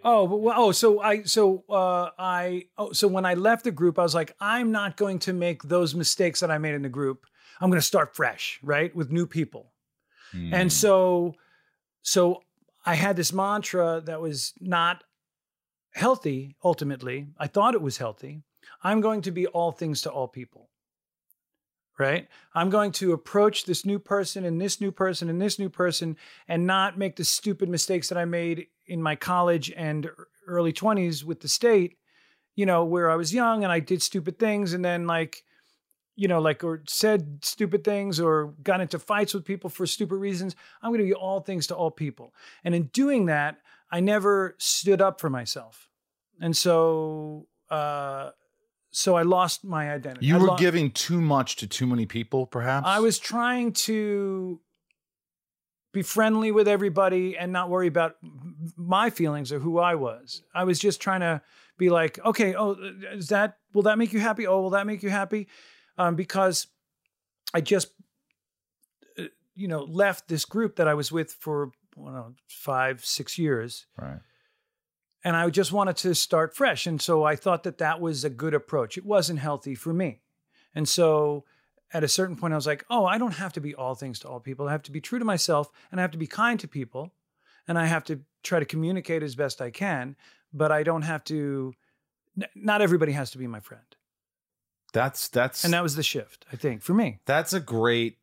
[0.03, 3.71] Oh, but, well, oh, so I, so uh, I, oh, so when I left the
[3.71, 6.81] group, I was like, I'm not going to make those mistakes that I made in
[6.81, 7.25] the group.
[7.59, 9.73] I'm going to start fresh, right, with new people.
[10.31, 10.53] Hmm.
[10.53, 11.35] And so,
[12.01, 12.41] so
[12.85, 15.03] I had this mantra that was not
[15.93, 16.55] healthy.
[16.63, 18.41] Ultimately, I thought it was healthy.
[18.81, 20.69] I'm going to be all things to all people.
[22.01, 22.27] Right?
[22.55, 26.17] I'm going to approach this new person and this new person and this new person
[26.47, 30.09] and not make the stupid mistakes that I made in my college and
[30.47, 31.99] early 20s with the state,
[32.55, 35.43] you know, where I was young and I did stupid things and then like
[36.15, 40.15] you know, like or said stupid things or got into fights with people for stupid
[40.15, 40.55] reasons.
[40.81, 42.33] I'm going to be all things to all people.
[42.63, 43.59] And in doing that,
[43.91, 45.87] I never stood up for myself.
[46.39, 48.31] And so uh
[48.91, 50.25] so I lost my identity.
[50.25, 52.85] You I were lo- giving too much to too many people, perhaps.
[52.87, 54.59] I was trying to
[55.93, 58.15] be friendly with everybody and not worry about
[58.77, 60.43] my feelings or who I was.
[60.53, 61.41] I was just trying to
[61.77, 62.77] be like, okay, oh,
[63.13, 64.47] is that will that make you happy?
[64.47, 65.47] Oh, will that make you happy?
[65.97, 66.67] Um, because
[67.53, 67.89] I just,
[69.19, 69.23] uh,
[69.55, 73.37] you know, left this group that I was with for I don't know, five, six
[73.37, 74.19] years, right.
[75.23, 76.87] And I just wanted to start fresh.
[76.87, 78.97] And so I thought that that was a good approach.
[78.97, 80.21] It wasn't healthy for me.
[80.73, 81.45] And so
[81.93, 84.19] at a certain point, I was like, oh, I don't have to be all things
[84.19, 84.67] to all people.
[84.67, 87.11] I have to be true to myself and I have to be kind to people
[87.67, 90.15] and I have to try to communicate as best I can,
[90.53, 91.73] but I don't have to,
[92.55, 93.83] not everybody has to be my friend.
[94.93, 97.19] That's that's And that was the shift, I think, for me.
[97.25, 98.17] That's a great.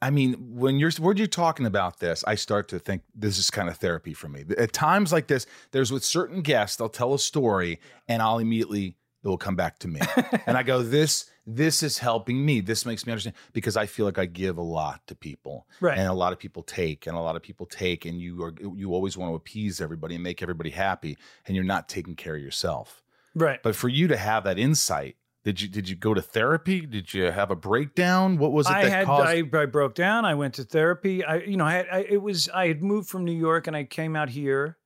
[0.00, 3.50] I mean, when you're when you're talking about this, I start to think this is
[3.50, 4.44] kind of therapy for me.
[4.56, 8.96] At times like this, there's with certain guests, they'll tell a story, and I'll immediately
[9.24, 10.00] it will come back to me,
[10.46, 12.60] and I go, "This this is helping me.
[12.60, 15.96] This makes me understand because I feel like I give a lot to people, Right.
[15.98, 18.54] and a lot of people take, and a lot of people take, and you are
[18.60, 22.36] you always want to appease everybody and make everybody happy, and you're not taking care
[22.36, 23.02] of yourself.
[23.34, 23.62] Right.
[23.62, 26.80] But for you to have that insight, did you did you go to therapy?
[26.86, 28.36] Did you have a breakdown?
[28.36, 29.28] What was it I that had caused?
[29.28, 30.24] I, I broke down.
[30.24, 31.24] I went to therapy.
[31.24, 33.76] I you know I had I, it was I had moved from New York and
[33.76, 34.76] I came out here,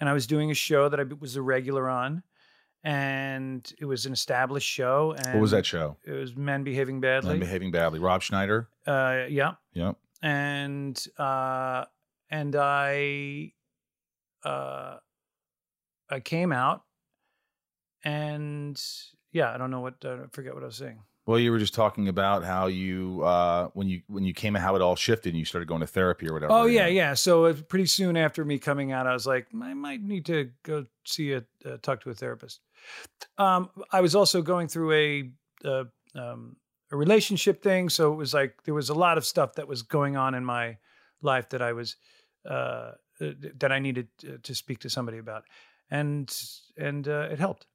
[0.00, 2.22] and I was doing a show that I was a regular on,
[2.82, 5.14] and it was an established show.
[5.18, 5.98] And what was that show?
[6.02, 7.34] It was Men Behaving Badly.
[7.34, 7.98] I'm behaving badly.
[7.98, 8.70] Rob Schneider.
[8.86, 9.96] uh, yeah, Yep.
[10.22, 11.84] and uh,
[12.30, 13.52] and I
[14.44, 14.96] uh,
[16.08, 16.84] I came out,
[18.02, 18.80] and
[19.36, 20.98] yeah, I don't know what uh, I forget what I was saying.
[21.26, 24.64] Well, you were just talking about how you uh, when you when you came and
[24.64, 26.52] how it all shifted and you started going to therapy or whatever.
[26.54, 27.12] Oh yeah, yeah.
[27.12, 30.50] So uh, pretty soon after me coming out, I was like, I might need to
[30.62, 32.60] go see a uh, talk to a therapist.
[33.36, 35.30] Um, I was also going through a
[35.68, 36.56] uh, um,
[36.90, 39.82] a relationship thing, so it was like there was a lot of stuff that was
[39.82, 40.78] going on in my
[41.20, 41.96] life that I was
[42.48, 45.44] uh, uh, that I needed to, to speak to somebody about,
[45.90, 46.34] and
[46.78, 47.66] and uh, it helped.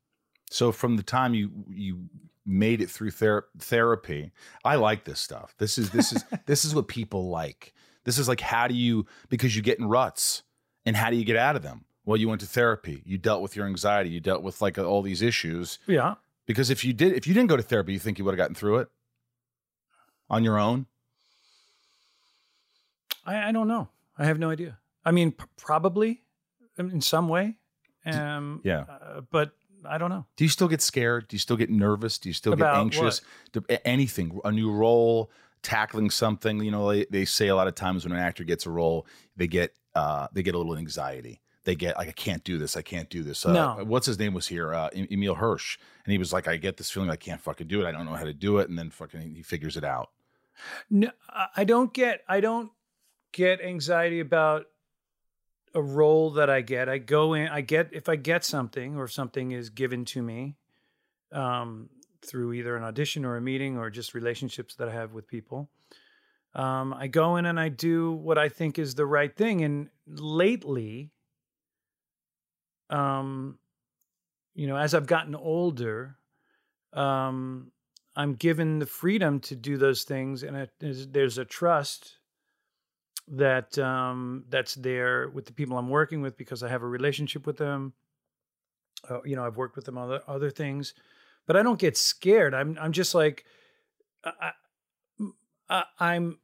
[0.51, 2.09] So from the time you you
[2.45, 4.31] made it through ther- therapy,
[4.65, 5.55] I like this stuff.
[5.57, 7.73] This is this is this is what people like.
[8.03, 10.43] This is like how do you because you get in ruts
[10.85, 11.85] and how do you get out of them?
[12.03, 13.01] Well, you went to therapy.
[13.05, 14.09] You dealt with your anxiety.
[14.09, 15.77] You dealt with like all these issues.
[15.87, 16.15] Yeah.
[16.47, 18.37] Because if you did, if you didn't go to therapy, you think you would have
[18.39, 18.89] gotten through it
[20.29, 20.87] on your own.
[23.25, 23.89] I, I don't know.
[24.17, 24.79] I have no idea.
[25.05, 26.23] I mean, p- probably
[26.77, 27.57] in some way.
[28.05, 28.85] Um, Yeah.
[28.89, 29.51] uh, but
[29.85, 30.25] I don't know.
[30.37, 31.27] Do you still get scared?
[31.27, 32.17] Do you still get nervous?
[32.17, 33.21] Do you still About get anxious?
[33.51, 35.31] Do, anything, a new role,
[35.63, 36.61] tackling something.
[36.63, 39.05] You know, they, they say a lot of times when an actor gets a role,
[39.35, 41.41] they get uh, they get a little anxiety.
[41.63, 42.75] They get like, I can't do this.
[42.75, 43.45] I can't do this.
[43.45, 43.83] Uh, No.
[43.83, 44.73] What's his name was here?
[44.73, 47.81] Uh, Emile Hirsch, and he was like, I get this feeling I can't fucking do
[47.81, 47.85] it.
[47.87, 50.09] I don't know how to do it, and then fucking he figures it out.
[50.89, 52.21] No, I- I don't get.
[52.27, 52.71] I don't
[53.31, 54.65] get anxiety about
[55.73, 56.89] a role that I get.
[56.89, 57.47] I go in.
[57.47, 60.55] I get if I get something or something is given to me
[61.31, 61.89] um,
[62.21, 65.69] through either an audition or a meeting or just relationships that I have with people.
[66.53, 69.63] Um, I go in and I do what I think is the right thing.
[69.63, 71.11] And lately,
[72.89, 73.57] um,
[74.53, 76.17] you know, as I've gotten older,
[76.93, 77.71] um,
[78.15, 82.17] I'm given the freedom to do those things, and there's a trust
[83.31, 87.47] that um, that's there with the people I'm working with because I have a relationship
[87.47, 87.93] with them.
[89.09, 90.93] Uh, you know, I've worked with them on other other things,
[91.47, 92.53] but I don't get scared.
[92.53, 93.45] I'm I'm just like,
[94.23, 94.51] I,
[95.69, 96.39] I, I'm.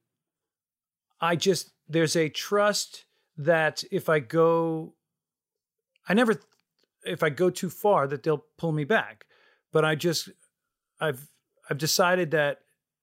[1.19, 3.05] I just there's a trust
[3.37, 4.93] that if I go,
[6.07, 6.39] I never,
[7.03, 9.25] if I go too far, that they'll pull me back.
[9.71, 10.29] But I just,
[10.99, 11.27] I've
[11.69, 12.59] I've decided that,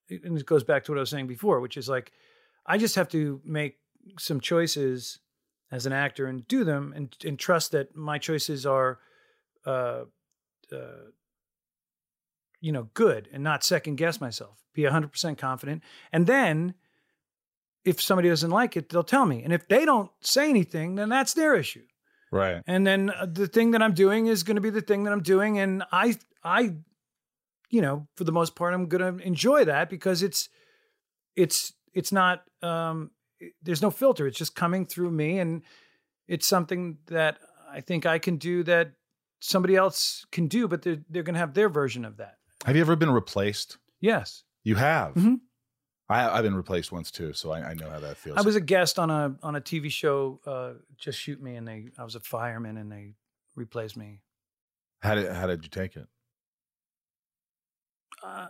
[0.08, 2.12] and it goes back to what I was saying before, which is like,
[2.66, 3.78] I just have to make
[4.18, 5.18] some choices
[5.70, 8.98] as an actor and do them and and trust that my choices are
[9.66, 10.04] uh
[10.72, 11.10] uh
[12.60, 14.62] you know good and not second guess myself.
[14.74, 15.82] Be 100% confident.
[16.12, 16.74] And then
[17.84, 19.42] if somebody doesn't like it they'll tell me.
[19.42, 21.84] And if they don't say anything then that's their issue.
[22.34, 22.62] Right.
[22.66, 25.12] and then uh, the thing that I'm doing is going to be the thing that
[25.12, 26.74] I'm doing, and I, I,
[27.70, 30.48] you know, for the most part, I'm going to enjoy that because it's,
[31.36, 33.10] it's, it's not, um,
[33.62, 34.26] there's no filter.
[34.26, 35.62] It's just coming through me, and
[36.28, 37.38] it's something that
[37.70, 38.92] I think I can do that
[39.40, 42.36] somebody else can do, but they're they're going to have their version of that.
[42.64, 43.78] Have you ever been replaced?
[44.00, 45.14] Yes, You have.
[45.14, 45.40] Mhm.
[46.08, 48.36] I, I've been replaced once too, so I, I know how that feels.
[48.36, 51.66] I was a guest on a on a TV show, uh, Just Shoot Me, and
[51.66, 53.14] they I was a fireman, and they
[53.54, 54.20] replaced me.
[55.02, 56.06] how did how did you take it?
[58.22, 58.46] uh,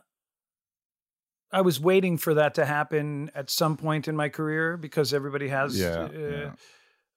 [1.54, 5.46] I was waiting for that to happen at some point in my career because everybody
[5.48, 6.50] has Yeah, uh,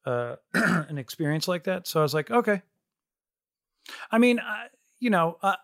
[0.06, 0.12] yeah.
[0.12, 0.36] uh,
[0.89, 1.88] an experience like that.
[1.88, 2.62] So I was like, okay.
[4.12, 4.67] I mean, I,
[5.00, 5.56] you know, I,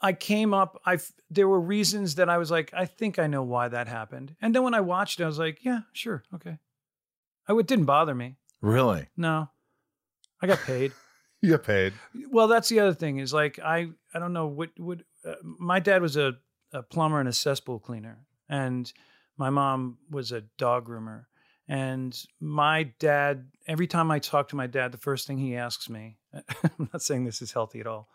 [0.00, 0.80] I came up.
[0.84, 0.98] I
[1.30, 4.34] there were reasons that I was like, I think I know why that happened.
[4.42, 6.58] And then when I watched it, I was like, yeah, sure, okay.
[7.48, 8.36] I, it didn't bother me.
[8.60, 9.06] Really?
[9.16, 9.50] No,
[10.42, 10.92] I got paid.
[11.44, 11.92] You got paid.
[12.30, 15.78] Well, that's the other thing is like I I don't know what would uh, my
[15.78, 16.38] dad was a,
[16.74, 18.92] a plumber and a cesspool cleaner, and
[19.38, 21.24] my mom was a dog groomer.
[21.66, 25.88] And my dad, every time I talk to my dad, the first thing he asks
[25.88, 28.10] me, I'm not saying this is healthy at all.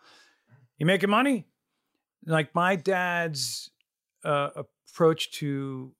[0.78, 1.46] You making money?
[2.24, 3.70] Like my dad's
[4.24, 4.50] uh,
[4.90, 5.92] approach to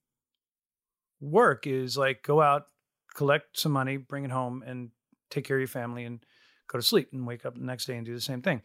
[1.19, 2.67] work is like go out,
[3.13, 4.91] collect some money, bring it home, and
[5.29, 6.23] take care of your family and
[6.67, 8.61] go to sleep and wake up the next day and do the same thing.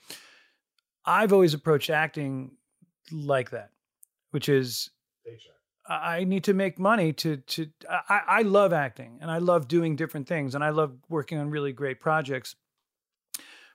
[1.04, 2.52] I've always approached acting
[3.12, 3.70] like that,
[4.36, 4.90] which is
[5.88, 9.66] I I need to make money to to I, I love acting and I love
[9.66, 12.54] doing different things and I love working on really great projects.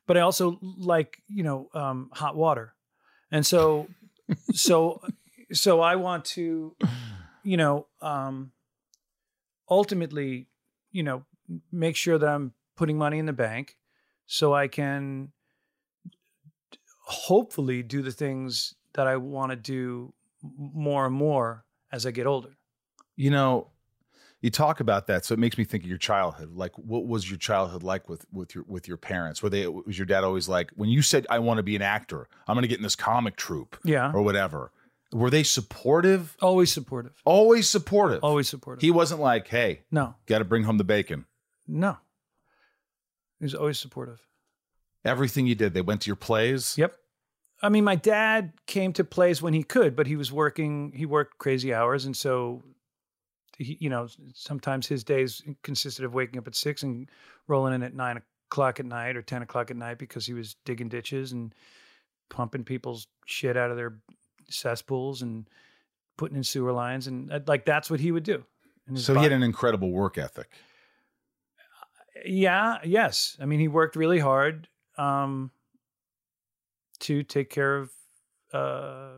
[0.06, 2.76] But I also like, you know, um, hot water.
[3.32, 3.88] And so
[4.54, 5.02] so
[5.52, 6.76] so I want to,
[7.44, 8.52] you know, um
[9.68, 10.48] ultimately,
[10.92, 11.26] you know,
[11.72, 13.78] make sure that I'm putting money in the bank
[14.28, 15.32] so I can
[17.08, 22.26] hopefully do the things that I want to do more and more as I get
[22.28, 22.50] older.
[23.16, 23.70] You know,
[24.42, 26.52] you talk about that, so it makes me think of your childhood.
[26.54, 29.44] Like, what was your childhood like with with your with your parents?
[29.44, 31.82] Were they was your dad always like when you said I want to be an
[31.84, 34.12] actor, I'm going to get in this comic troupe Yeah.
[34.14, 34.72] or whatever?
[35.14, 36.36] Were they supportive?
[36.42, 37.22] Always supportive.
[37.26, 38.24] Always supportive.
[38.24, 38.82] Always supportive.
[38.82, 41.26] He wasn't like, hey, no, got to bring home the bacon.
[41.68, 41.98] no.
[43.40, 44.22] He was always supportive.
[45.04, 46.76] Everything you did, they went to your plays.
[46.78, 46.96] Yep.
[47.64, 51.06] I mean, my dad came to plays when he could, but he was working, he
[51.06, 52.06] worked crazy hours.
[52.06, 52.64] And so,
[53.58, 57.08] he, you know, sometimes his days consisted of waking up at six and
[57.48, 60.56] rolling in at nine o'clock at night or 10 o'clock at night because he was
[60.66, 61.54] digging ditches and
[62.30, 63.98] pumping people's shit out of their
[64.50, 65.48] cesspools and
[66.18, 67.06] putting in sewer lines.
[67.06, 68.44] And uh, like, that's what he would do.
[68.96, 70.50] So he had an incredible work ethic.
[72.26, 75.52] yeah yes i mean he worked really hard um
[77.02, 77.92] to take care of
[78.54, 79.12] uh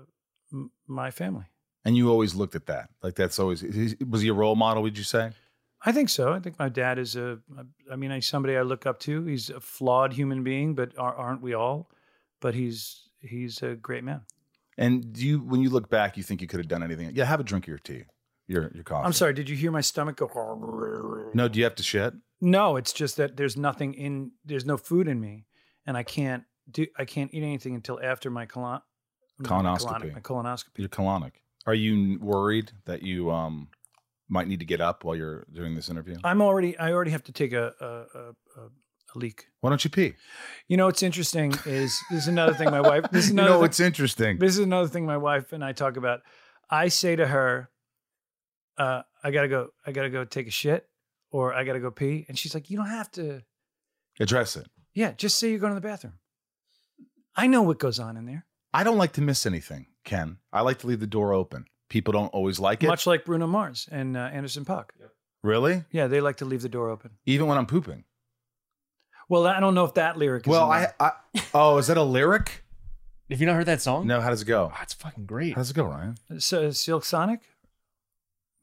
[0.51, 1.45] m- my family
[1.85, 2.89] And you always looked at that.
[3.01, 3.63] Like that's always
[4.07, 5.31] was he a role model, would you say?
[5.85, 7.37] i think so i think my dad is a
[7.91, 11.41] i mean he's somebody i look up to he's a flawed human being but aren't
[11.41, 11.89] we all
[12.39, 14.21] but he's he's a great man
[14.77, 17.11] And do you when you look back, you think you could have done anything?
[17.13, 18.03] Yeah, have a drink of your tea.
[18.47, 19.05] Your your coffee.
[19.05, 20.27] i'm sorry did you hear my stomach go
[21.39, 22.13] No, do you have to shit?
[22.41, 25.45] no it's just that there's nothing in there's no food in me
[25.85, 28.79] and i can't do i can't eat anything until after my colon
[29.39, 29.85] my Colonoscopy.
[29.85, 31.31] colonic- my colonoscopy You're colonic.
[31.65, 33.69] Are you worried that you um
[34.29, 36.17] might need to get up while you're doing this interview?
[36.23, 36.77] I'm already.
[36.77, 38.69] I already have to take a a, a, a,
[39.15, 39.45] leak.
[39.61, 40.13] Why don't you pee?
[40.67, 43.05] You know what's interesting is this is another thing my wife.
[43.11, 44.39] This is You know, it's interesting.
[44.39, 46.21] this is another thing my wife and I talk about.
[46.69, 47.69] I say to her,
[48.77, 49.69] uh, "I gotta go.
[49.85, 50.87] I gotta go take a shit,
[51.31, 53.41] or I gotta go pee," and she's like, "You don't have to.
[54.19, 54.67] Address it.
[54.93, 56.13] Yeah, just say you're going to the bathroom.
[57.35, 58.45] I know what goes on in there.
[58.73, 60.37] I don't like to miss anything, Ken.
[60.51, 61.65] I like to leave the door open.
[61.89, 62.87] People don't always like it.
[62.87, 64.89] Much like Bruno Mars and uh, Anderson Paak.
[65.43, 65.83] really?
[65.91, 67.11] Yeah, they like to leave the door open.
[67.25, 68.03] Even when I'm pooping.
[69.29, 70.45] Well, I don't know if that lyric.
[70.47, 70.87] Is Well, I.
[70.99, 71.11] I
[71.53, 72.63] oh, is that a lyric?
[73.29, 74.05] Have you not heard that song?
[74.05, 74.71] No, how does it go?
[74.73, 75.53] Oh, it's fucking great.
[75.55, 76.17] How does it go, Ryan?
[76.39, 77.41] So, Silk Sonic.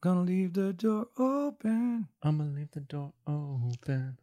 [0.01, 2.07] Gonna leave the door open.
[2.23, 4.17] I'm gonna leave the door open.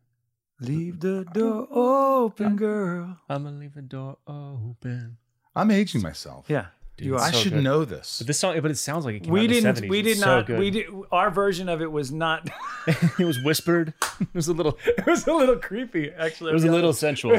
[0.61, 3.16] Leave the door open, girl.
[3.28, 5.16] I'm gonna leave the door open.
[5.54, 6.46] I'm aging myself.
[6.48, 6.66] Yeah.
[7.00, 7.20] You are.
[7.20, 7.62] I so should good.
[7.62, 8.18] know this.
[8.18, 9.76] But this song, but it sounds like it came out we in the didn't.
[9.84, 9.88] 70s.
[9.88, 10.46] We did It's so not.
[10.46, 10.59] good.
[10.59, 10.86] we did.
[11.12, 12.48] Our version of it was not.
[12.86, 13.94] it was whispered.
[14.20, 14.76] It was a little.
[14.84, 16.50] it was a little creepy, actually.
[16.50, 17.36] It was a little sensual.
[17.36, 17.38] I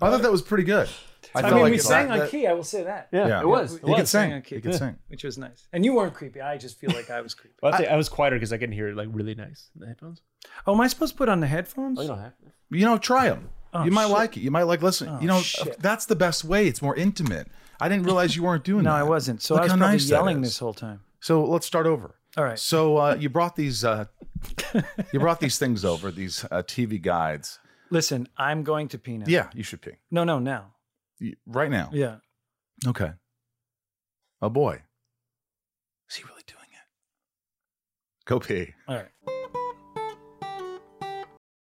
[0.00, 0.88] I thought that was pretty good.
[1.36, 2.46] I, felt mean, like we that- sang on key.
[2.46, 3.08] I will say that.
[3.12, 3.74] Yeah, it was.
[3.74, 4.10] It He could was.
[4.10, 4.32] sing.
[4.32, 4.54] on key.
[4.56, 4.96] He could sing.
[5.08, 5.66] which was nice.
[5.72, 6.40] And you weren't creepy.
[6.40, 7.56] I just feel like I was creepy.
[7.62, 9.80] Well, I, think I was quieter because I can hear it like really nice in
[9.80, 10.20] the headphones.
[10.66, 11.98] Oh, am I supposed to put on the headphones?
[11.98, 12.44] Oh, you don't have to.
[12.70, 13.48] You know, try them.
[13.84, 14.12] you might shit.
[14.12, 14.40] like it.
[14.40, 15.20] You might like listening.
[15.20, 15.78] you know, shit.
[15.80, 16.66] that's the best way.
[16.68, 17.48] It's more intimate.
[17.80, 19.00] I didn't realize you weren't doing no, that.
[19.00, 19.42] I wasn't.
[19.42, 21.00] So Look I was how probably nice that yelling this whole time.
[21.20, 22.14] So let's start over.
[22.36, 22.58] All right.
[22.58, 24.06] So uh, you brought these uh,
[25.12, 27.58] you brought these things over, these uh, TV guides.
[27.90, 29.26] Listen, I'm going to pee now.
[29.28, 30.73] Yeah, you should pee No, no, now.
[31.46, 31.90] Right now.
[31.92, 32.16] Yeah.
[32.86, 33.12] Okay.
[34.42, 34.82] Oh boy,
[36.10, 36.86] is he really doing it?
[38.26, 38.74] Go pee.
[38.88, 39.08] All right.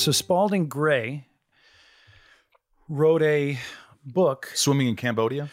[0.00, 1.26] So Spalding Gray
[2.88, 3.58] wrote a
[4.02, 4.50] book.
[4.54, 5.50] Swimming in Cambodia.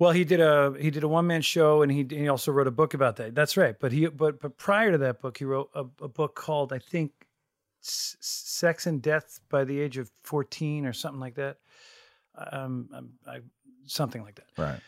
[0.00, 2.66] Well, he did a he did a one man show, and he he also wrote
[2.66, 3.32] a book about that.
[3.32, 3.78] That's right.
[3.78, 6.80] But he but but prior to that book, he wrote a, a book called I
[6.80, 7.12] think
[7.80, 11.58] S- Sex and Death by the age of fourteen or something like that.
[12.50, 13.38] Um, um, I,
[13.86, 14.48] something like that.
[14.58, 14.80] Right.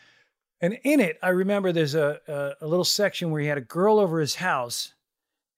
[0.59, 3.61] And in it, I remember there's a, a a little section where he had a
[3.61, 4.93] girl over his house,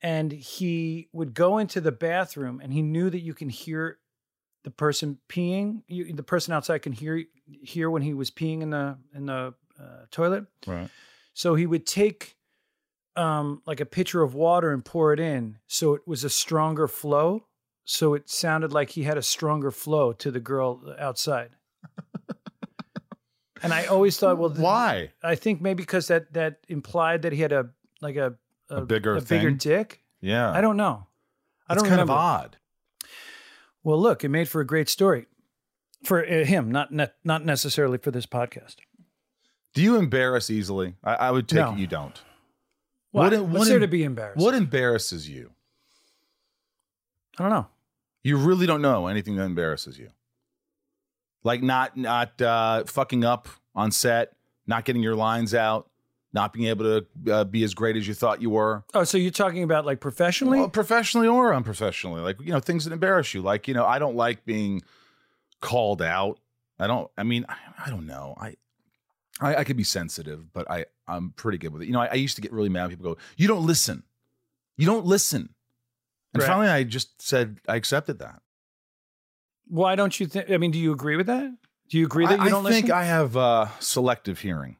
[0.01, 3.99] and he would go into the bathroom, and he knew that you can hear
[4.63, 5.83] the person peeing.
[5.87, 9.53] You, the person outside can hear hear when he was peeing in the in the
[9.79, 10.45] uh, toilet.
[10.65, 10.89] Right.
[11.33, 12.35] So he would take
[13.15, 16.87] um, like a pitcher of water and pour it in, so it was a stronger
[16.87, 17.45] flow.
[17.85, 21.51] So it sounded like he had a stronger flow to the girl outside.
[23.61, 25.11] and I always thought, well, th- Why?
[25.23, 27.69] I think maybe because that that implied that he had a
[28.01, 28.35] like a
[28.69, 30.01] A bigger a bigger dick.
[30.21, 30.51] Yeah.
[30.51, 31.07] I don't know.
[31.67, 32.13] I It's don't kind remember.
[32.13, 32.57] of odd.
[33.83, 35.27] Well, look, it made for a great story
[36.03, 38.77] for uh, him, not ne- not necessarily for this podcast.
[39.73, 40.95] Do you embarrass easily?
[41.03, 41.73] I, I would take No.
[41.73, 42.19] it you don't.
[43.11, 44.43] What, What- what's what there to be embarrassed?
[44.43, 45.51] What embarrasses you?
[47.37, 47.67] I don't know.
[48.23, 50.09] You really don't know anything that embarrasses you.
[51.43, 54.33] Like not not uh, fucking up on set,
[54.65, 55.87] not getting your lines out,
[56.35, 58.83] not being able to uh, be as great as you thought you were.
[58.93, 60.59] Oh, so you're talking about like professionally?
[60.59, 63.41] Well, professionally or unprofessionally, like you know things that embarrass you.
[63.41, 64.83] Like you know, I don't like being
[65.61, 66.39] called out.
[66.77, 67.09] I don't.
[67.17, 67.55] I mean, I,
[67.87, 68.35] I don't know.
[68.37, 68.55] I,
[69.41, 71.85] I I could be sensitive, but I I'm pretty good with it.
[71.87, 72.81] You know, I, I used to get really mad.
[72.83, 74.03] when People go, "You don't listen.
[74.77, 75.49] You don't listen."
[76.33, 76.47] And Right.
[76.47, 78.41] finally, I just said I accepted that.
[79.67, 80.51] Why don't you think?
[80.51, 81.49] I mean, do you agree with that?
[81.89, 82.97] Do you agree that I, you don't I think listen?
[82.97, 84.75] I have uh, selective hearing.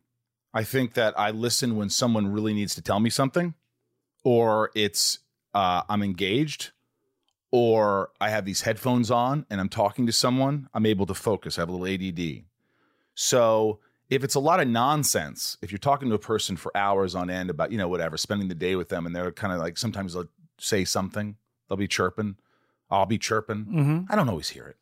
[0.56, 3.54] I think that I listen when someone really needs to tell me something,
[4.24, 5.20] or it's
[5.54, 6.72] uh, I'm engaged,
[7.52, 10.68] or I have these headphones on and I'm talking to someone.
[10.74, 11.58] I'm able to focus.
[11.58, 12.44] I have a little ADD.
[13.14, 13.80] So
[14.10, 17.30] if it's a lot of nonsense, if you're talking to a person for hours on
[17.30, 19.78] end about you know whatever, spending the day with them, and they're kind of like
[19.78, 21.36] sometimes they'll say something,
[21.68, 22.38] they'll be chirping,
[22.90, 23.66] I'll be chirping.
[23.66, 24.06] Mhm.
[24.10, 24.78] I don't always hear it.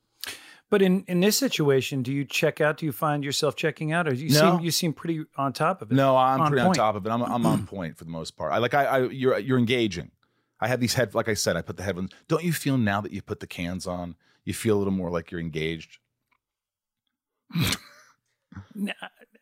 [0.70, 2.78] But in in this situation, do you check out?
[2.78, 4.57] Do you find yourself checking out, or do you No.
[4.57, 5.95] seem you seem pretty on top of it?
[5.95, 6.80] No, I'm On pretty point.
[6.80, 7.09] on top of it.
[7.09, 8.51] I'm I'm on point for the most part.
[8.53, 10.11] I like I, I you're you're engaging.
[10.59, 12.11] I have these head like I said, I put the headphones.
[12.28, 15.11] Don't you feel now that you put the cans on, you feel a little more
[15.11, 15.99] like you're engaged?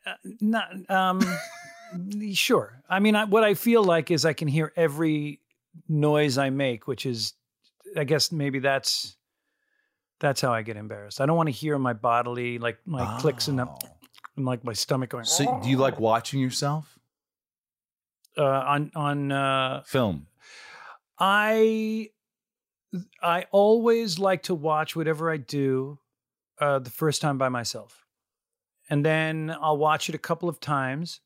[0.06, 1.22] Uh, not um
[2.34, 5.42] sure i mean I, what i feel like is i can hear every
[5.88, 7.34] noise i make which is
[7.96, 9.16] i guess maybe that's
[10.22, 13.50] that's how i get embarrassed i don't want to hear my bodily like my clicks
[13.50, 13.78] in the Oh.
[14.38, 16.98] and like my stomach going So do you like watching yourself?
[18.38, 20.28] uh on on uh Film.
[21.20, 22.10] i
[23.22, 26.00] i always like to watch whatever i do
[26.60, 28.06] uh the first time by myself
[28.90, 31.20] and then i'll watch it a couple of times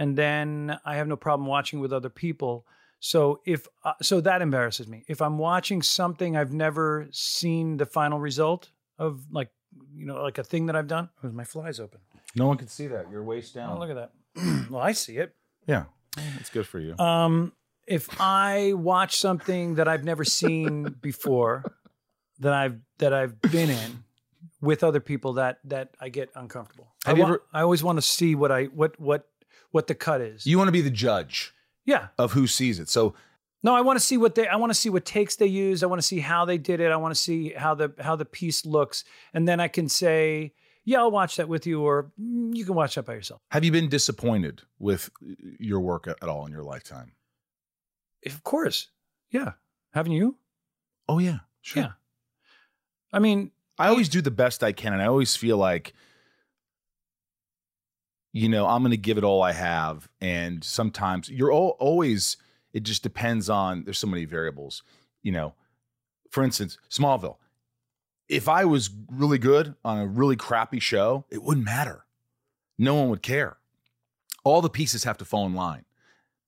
[0.00, 2.64] and then I have no problem watching with other people.
[3.00, 5.04] So if uh, so, that embarrasses me.
[5.08, 9.50] If I'm watching something I've never seen the final result of, like
[9.94, 11.08] you know, like a thing that I've done.
[11.22, 12.00] Oh, my fly's open.
[12.34, 13.10] No one can see that.
[13.10, 13.76] You're waist down.
[13.76, 13.96] Oh, look at
[14.34, 14.66] that.
[14.70, 15.34] well, I see it.
[15.66, 15.84] yeah.
[16.40, 16.96] It's good for you.
[16.98, 17.52] Um,
[17.86, 21.64] if I watch something that I've never seen before,
[22.40, 24.02] that I've that I've been in,
[24.60, 26.88] with other people that that I get uncomfortable.
[27.06, 29.28] I, wa- ever- I always want to see what I what what
[29.70, 30.46] what the cut is.
[30.46, 31.52] You want to be the judge
[31.88, 32.08] yeah.
[32.18, 32.88] of who sees it.
[32.88, 33.14] So
[33.62, 35.82] No, I want to see what they I want to see what takes they used.
[35.82, 36.92] I want to see how they did it.
[36.92, 40.52] I want to see how the how the piece looks and then I can say,
[40.84, 43.64] "Yeah, I'll watch that with you," or "Mm, "You can watch that by yourself." have
[43.64, 45.10] you been disappointed with
[45.58, 47.12] your work at at all in your lifetime?
[48.26, 48.88] Of course.
[49.30, 49.52] Yeah.
[49.92, 50.36] Haven't you?
[51.08, 51.82] Oh yeah, sure.
[51.82, 51.92] Yeah.
[53.12, 55.94] I mean, I always do the best I can, and I always feel like,
[58.32, 60.08] you know, I'm going to give it all I have.
[60.20, 62.36] And sometimes you're all, always,
[62.72, 64.82] it just depends on, there's so many variables.
[65.22, 65.54] You know,
[66.30, 67.36] for instance, Smallville.
[68.28, 72.04] If I was really good on a really crappy show, it wouldn't matter.
[72.78, 73.56] No one would care.
[74.44, 75.84] All the pieces have to fall in line.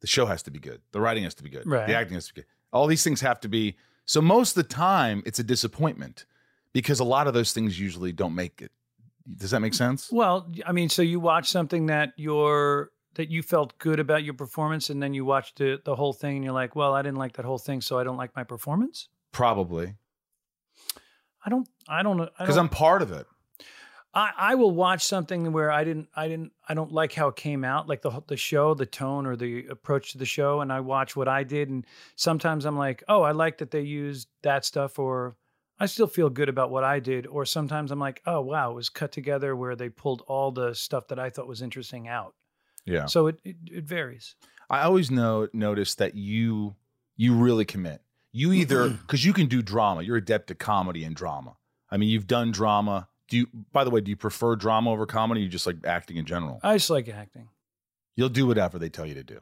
[0.01, 0.81] The show has to be good.
[0.93, 1.67] The writing has to be good.
[1.67, 1.87] Right.
[1.87, 2.49] The acting has to be good.
[2.73, 3.77] All these things have to be.
[4.05, 6.27] So most of the time, it's a disappointment
[6.73, 8.73] because a lot of those things usually don't make it.
[9.37, 10.11] Does that make sense?
[10.11, 14.35] Well, I mean, so you watch something that you're that you felt good about your
[14.35, 17.19] performance, and then you watch the the whole thing, and you're like, "Well, I didn't
[17.19, 19.95] like that whole thing, so I don't like my performance." Probably
[21.45, 21.69] I don't.
[21.89, 22.29] I don't.
[22.39, 23.27] Because I'm part of it.
[24.13, 26.09] I, I will watch something where I didn't.
[26.15, 26.53] I didn't.
[26.69, 29.67] I don't like how it came out, like the the show, the tone, or the
[29.69, 33.23] approach to the show, and I watch what I did, and sometimes I'm like, "Oh,
[33.23, 35.37] I like that they used that stuff," or
[35.81, 38.75] I still feel good about what I did, or sometimes I'm like, "Oh, wow, it
[38.75, 42.35] was cut together where they pulled all the stuff that I thought was interesting out."
[42.85, 43.07] Yeah.
[43.07, 44.37] So it it, it varies.
[44.69, 46.77] I always know notice that you
[47.17, 48.03] you really commit.
[48.33, 48.97] You either mm-hmm.
[48.97, 50.03] because you can do drama.
[50.03, 51.57] You're adept at comedy and drama.
[51.91, 53.09] I mean, you've done drama.
[53.29, 53.47] Do you?
[53.73, 55.41] By the way, do you prefer drama over comedy?
[55.41, 56.61] Or you just like acting in general?
[56.63, 57.49] I just like acting.
[58.17, 59.41] You'll do whatever they tell you to do.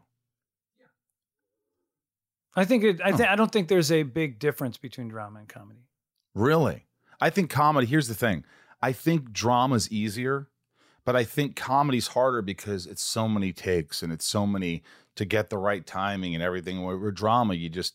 [2.55, 3.01] I think it.
[3.05, 5.88] I think I don't think there's a big difference between drama and comedy.
[6.34, 6.86] Really?
[7.20, 8.44] I think comedy, here's the thing.
[8.80, 10.48] I think drama's easier,
[11.04, 14.82] but I think comedy's harder because it's so many takes and it's so many
[15.16, 16.82] to get the right timing and everything.
[16.82, 17.94] Where, drama, you just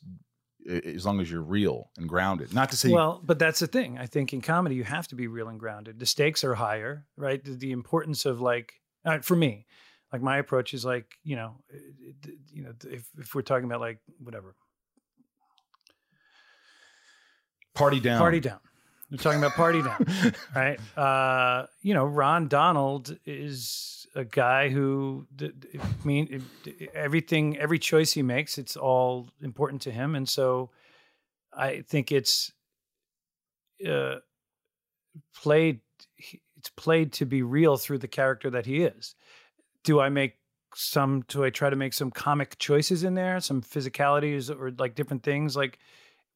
[0.68, 2.54] as long as you're real and grounded.
[2.54, 3.98] Not to say Well, but that's the thing.
[3.98, 6.00] I think in comedy you have to be real and grounded.
[6.00, 7.44] The stakes are higher, right?
[7.44, 8.74] The, the importance of like
[9.06, 9.66] uh, for me,
[10.12, 11.56] like my approach is like you know,
[12.52, 14.56] you know, if if we're talking about like whatever
[17.74, 18.20] party down.
[18.20, 18.60] party down,
[19.12, 20.80] we're talking about party down, right?
[20.98, 26.46] Uh, you know, Ron Donald is a guy who, I mean,
[26.94, 30.70] everything, every choice he makes, it's all important to him, and so
[31.56, 32.52] I think it's
[33.88, 34.16] uh,
[35.36, 35.82] played.
[36.58, 39.16] It's played to be real through the character that he is.
[39.84, 40.38] Do I make
[40.76, 41.24] some?
[41.28, 45.24] Do I try to make some comic choices in there, some physicalities, or like different
[45.24, 45.80] things, like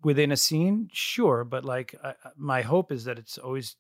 [0.04, 0.90] within a scene?
[0.92, 3.76] Sure, but like I, my hope is that it's always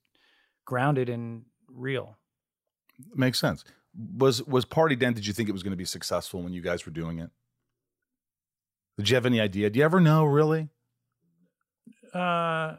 [0.65, 2.17] grounded in real.
[3.15, 3.63] Makes sense.
[4.17, 5.13] Was was Party Down?
[5.13, 7.29] Did you think it was going to be successful when you guys were doing it?
[8.97, 9.69] Did you have any idea?
[9.69, 10.69] Do you ever know really?
[12.13, 12.75] Uh,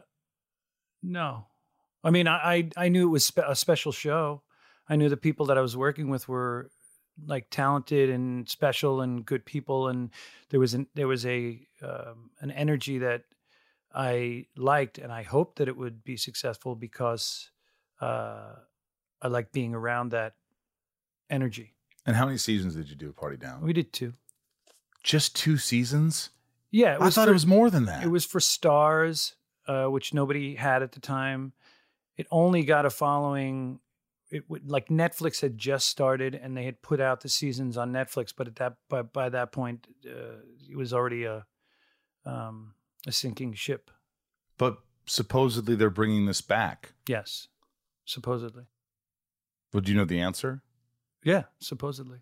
[1.01, 1.45] no.
[2.03, 2.37] I mean, I
[2.77, 4.43] I, I knew it was spe- a special show.
[4.87, 6.69] I knew the people that I was working with were
[7.25, 10.09] like talented and special and good people, and
[10.49, 13.23] there was an there was a um, an energy that
[13.93, 17.49] I liked, and I hoped that it would be successful because
[18.01, 18.53] uh,
[19.21, 20.33] I like being around that
[21.29, 21.73] energy.
[22.05, 23.61] And how many seasons did you do Party Down?
[23.61, 24.13] We did two.
[25.03, 26.29] Just two seasons?
[26.71, 28.03] Yeah, it I thought for- it was more than that.
[28.03, 29.33] It was for Starz,
[29.67, 31.53] uh, which nobody had at the time.
[32.17, 33.79] It only got a following.
[34.31, 37.91] It would like Netflix had just started and they had put out the seasons on
[37.91, 41.45] Netflix, but at that by, by that point, uh, it was already a
[42.25, 42.73] um,
[43.07, 43.89] a sinking ship.
[44.57, 44.77] But
[45.07, 46.93] supposedly they're bringing this back.
[47.07, 47.47] Yes,
[48.05, 48.65] supposedly.
[49.73, 50.61] Would you know the answer?
[51.23, 52.19] Yeah, supposedly.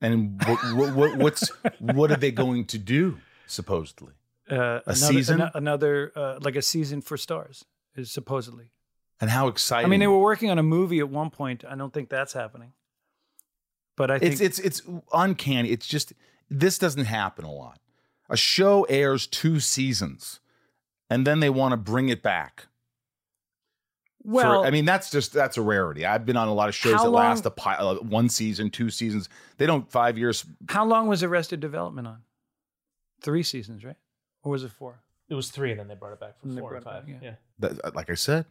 [0.00, 3.18] And what, what, what what's what are they going to do?
[3.46, 4.14] Supposedly,
[4.50, 5.40] Uh, A another, season?
[5.42, 7.64] ano- another uh, like a season for Starz
[7.96, 8.70] is supposedly.
[9.20, 9.86] And how exciting!
[9.86, 11.64] I mean, they were working on a movie at one point.
[11.68, 12.72] I don't think that's happening.
[13.96, 15.70] But I think It's it's it's uncanny.
[15.70, 16.12] It's just
[16.48, 17.78] this doesn't happen a lot.
[18.30, 20.40] A show airs two seasons,
[21.10, 22.66] and then they want to bring it back.
[24.22, 24.64] for- well.
[24.64, 26.06] I mean, that's just that's a rarity.
[26.06, 28.70] I've been on a lot of shows How that last a pi- uh, one season,
[28.70, 29.28] two seasons.
[29.58, 30.46] They don't five years.
[30.68, 32.18] How long was Arrested Development on?
[33.20, 33.96] Three seasons, right?
[34.42, 35.00] Or was it four?
[35.28, 37.06] It was three, and then they brought it back for And four or five.
[37.06, 37.28] back, yeah.
[37.30, 37.34] yeah.
[37.58, 38.46] That, like I said,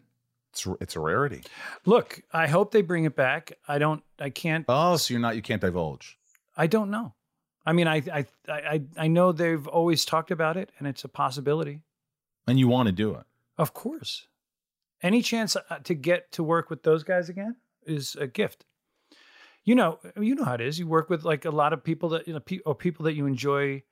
[0.51, 1.41] it's it's a rarity.
[1.85, 3.53] Look, I hope they bring it back.
[3.67, 4.03] I don't.
[4.19, 4.65] I can't.
[4.67, 6.17] Oh, so you're not you can't divulge.
[6.57, 7.13] I don't know.
[7.65, 11.07] I mean, I I I I know they've always talked about it, and it's a
[11.09, 11.81] possibility.
[12.47, 13.25] And you want to do it.
[13.57, 14.27] Of course.
[15.03, 18.65] any chance uh, to get to work with those guys again is a gift.
[19.63, 20.79] You know, you know how it is.
[20.79, 23.13] You work with like a lot of people that you know, pe- or people that
[23.13, 23.83] you enjoy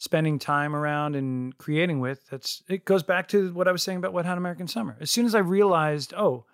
[0.00, 2.26] spending time around and creating with.
[2.30, 4.96] That's it goes back to what I was saying about Wet Hot American Summer.
[4.98, 6.46] As soon as I realized, oh,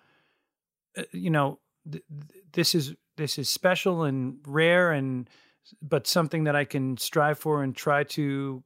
[0.97, 5.29] uh, you know, th- th- this is this is special and rare and
[5.81, 8.63] but something that I can strive for and try to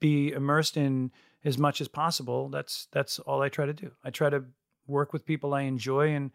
[0.00, 1.12] be immersed in
[1.44, 2.48] as much as possible.
[2.48, 3.90] That's that's all I try to do.
[4.02, 4.44] I try to
[4.86, 6.30] work with people I enjoy and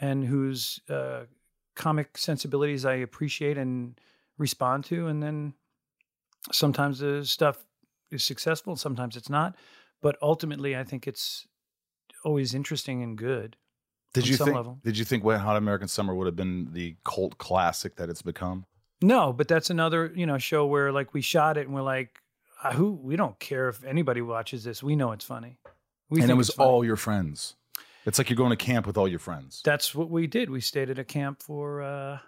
[0.00, 1.22] and whose uh,
[1.76, 4.00] comic sensibilities I appreciate and
[4.38, 5.54] respond to, and then
[6.50, 7.64] sometimes the stuff
[8.10, 9.56] is successful, sometimes it's not.
[10.00, 11.46] But ultimately, I think it's
[12.24, 13.56] always interesting and good.
[14.14, 14.56] Did you some think?
[14.56, 14.78] level.
[14.84, 18.22] Did you think Wet Hot American Summer would have been the cult classic that it's
[18.22, 18.66] become?
[19.00, 22.18] No, but that's another you know show where like we shot it and we're like,
[22.62, 24.82] "Ah, who we don't care if anybody watches this.
[24.82, 25.58] We know it's funny.
[26.10, 27.54] We and it was all your friends.
[28.04, 29.62] It's like you're going to camp with all your friends.
[29.64, 30.50] That's what we did.
[30.50, 32.18] We stayed at a camp for uh,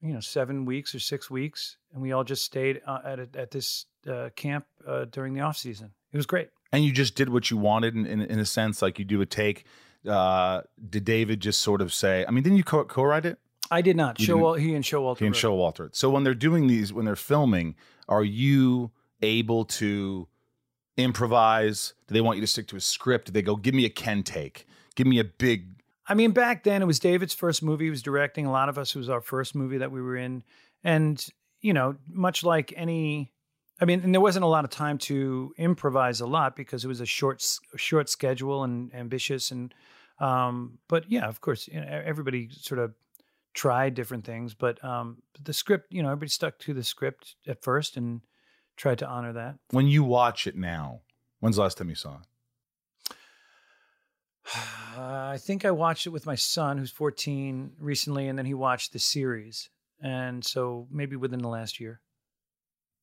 [0.00, 3.28] you know seven weeks or six weeks, and we all just stayed uh, at a,
[3.34, 5.92] at this uh, camp uh, during the off season.
[6.12, 6.50] It was great.
[6.72, 9.20] and you just did what you wanted in, in, in a sense like you do
[9.20, 9.64] a take
[10.08, 13.38] uh did david just sort of say i mean didn't you co- co-write it
[13.70, 14.20] I did not.
[14.20, 15.18] You Show he and show Showalter.
[15.20, 15.96] he and wrote it.
[15.96, 17.74] so when they're doing these when they're filming
[18.08, 18.90] are you
[19.22, 20.28] able to
[20.98, 23.84] improvise do they want you to stick to a script do they go give me
[23.84, 25.73] a ken take give me a big
[26.06, 28.46] I mean, back then it was David's first movie he was directing.
[28.46, 30.42] A lot of us it was our first movie that we were in,
[30.82, 31.24] and
[31.60, 33.32] you know, much like any,
[33.80, 36.88] I mean, and there wasn't a lot of time to improvise a lot because it
[36.88, 37.42] was a short,
[37.76, 39.72] short schedule and ambitious, and
[40.20, 42.92] um, but yeah, of course, you know, e- everybody sort of
[43.54, 47.62] tried different things, but um, the script, you know, everybody stuck to the script at
[47.62, 48.20] first and
[48.76, 49.56] tried to honor that.
[49.70, 51.00] when you watch it now
[51.40, 53.16] when's the last time you saw it
[54.96, 58.54] Uh, I think I watched it with my son, who's 14, recently, and then he
[58.54, 59.68] watched the series.
[60.00, 62.00] And so maybe within the last year.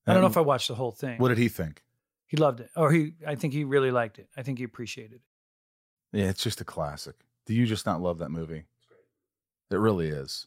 [0.06, 1.18] I don't know if I watched the whole thing.
[1.18, 1.82] what did he think
[2.26, 2.70] He loved it.
[2.76, 4.28] Or he I think he really liked it.
[4.36, 6.18] I think he appreciated it.
[6.18, 7.14] Yeah, it's just a classic.
[7.46, 8.64] Do you just not love that movie?
[9.70, 10.46] It really is.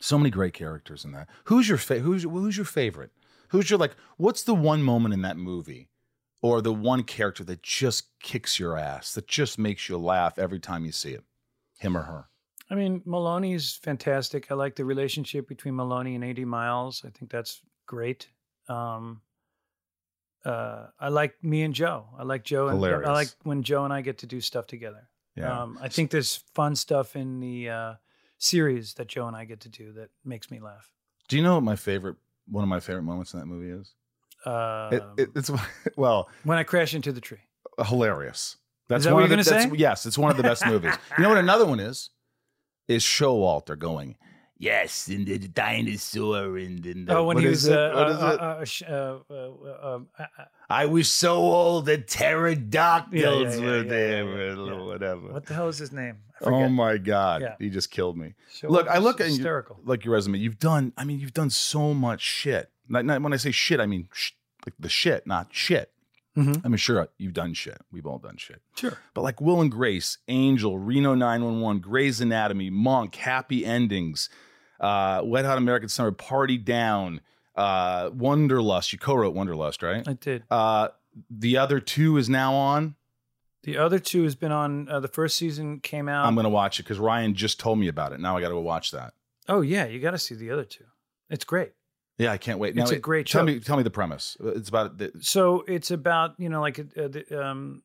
[0.00, 1.28] So many great characters in that.
[1.44, 3.10] Who's your fa- who's who's your favorite?
[3.48, 3.94] Who's your like?
[4.16, 5.88] What's the one moment in that movie,
[6.42, 10.60] or the one character that just kicks your ass, that just makes you laugh every
[10.60, 11.24] time you see it,
[11.78, 12.26] him or her?
[12.70, 14.50] I mean, Meloni's fantastic.
[14.50, 16.44] I like the relationship between Maloney and A.D.
[16.44, 17.02] Miles.
[17.04, 18.28] I think that's great.
[18.68, 19.22] Um,
[20.44, 22.06] uh, I like me and Joe.
[22.16, 25.08] I like Joe, and I like when Joe and I get to do stuff together.
[25.36, 25.62] Yeah.
[25.62, 27.94] Um, I think there's fun stuff in the uh,
[28.38, 30.92] series that Joe and I get to do that makes me laugh.
[31.28, 32.16] Do you know what my favorite
[32.48, 33.94] one of my favorite moments in that movie is?
[34.46, 35.50] Um, It, it, um, it's
[35.96, 37.38] well when I crash into the tree.
[37.86, 38.56] hilarious.
[38.88, 39.78] That's that one what of you're the, gonna that's- say?
[39.78, 40.94] Yes, it's one of the best movies.
[41.18, 42.10] You know what another one is?
[42.88, 44.16] Is Showalter going?
[44.58, 49.32] Yes, and the dinosaur and, and the, Oh, when what he was uh, uh, uh,
[49.32, 50.08] uh, um,
[50.68, 55.32] I was so old that pterodactyls Yeah, yeah, yeah, were there or whatever.
[55.32, 56.18] what the hell is his name?
[56.44, 58.34] I Oh my god, he just killed me.
[58.62, 59.78] Look, I look at you, hysterical.
[59.84, 60.38] like your resume.
[60.38, 60.92] You've done.
[60.96, 62.70] I mean, you've done so much shit.
[62.90, 64.32] Not, not when I say shit, I mean sh-
[64.66, 65.90] like the shit, not shit.
[66.36, 66.60] Mhm.
[66.64, 67.78] I mean, sure, you've done shit.
[67.90, 68.60] We've all done shit.
[68.76, 68.98] Sure.
[69.14, 74.28] But like Will and Grace, Angel, Reno 911, Grey's Anatomy, Monk, Happy Endings,
[74.78, 77.20] uh, Wet Hot American Summer, Party Down,
[77.56, 78.92] uh, Wanderlust.
[78.92, 80.06] You co-wrote Wanderlust, right?
[80.06, 80.44] I did.
[80.50, 80.88] Uh,
[81.28, 82.94] the other two is now on.
[83.64, 84.88] The other two has been on.
[84.88, 86.26] Uh, the first season came out.
[86.26, 88.20] I'm gonna watch it because Ryan just told me about it.
[88.20, 89.14] Now I got to go watch that.
[89.48, 90.84] oh yeah, you got to see the other two.
[91.28, 91.72] It's great.
[92.20, 92.76] Yeah, I can't wait.
[92.76, 93.46] It's Now, a great tell show.
[93.46, 94.36] me, tell me the premise.
[94.40, 97.82] It's about the, So it's about you know like uh, the, um,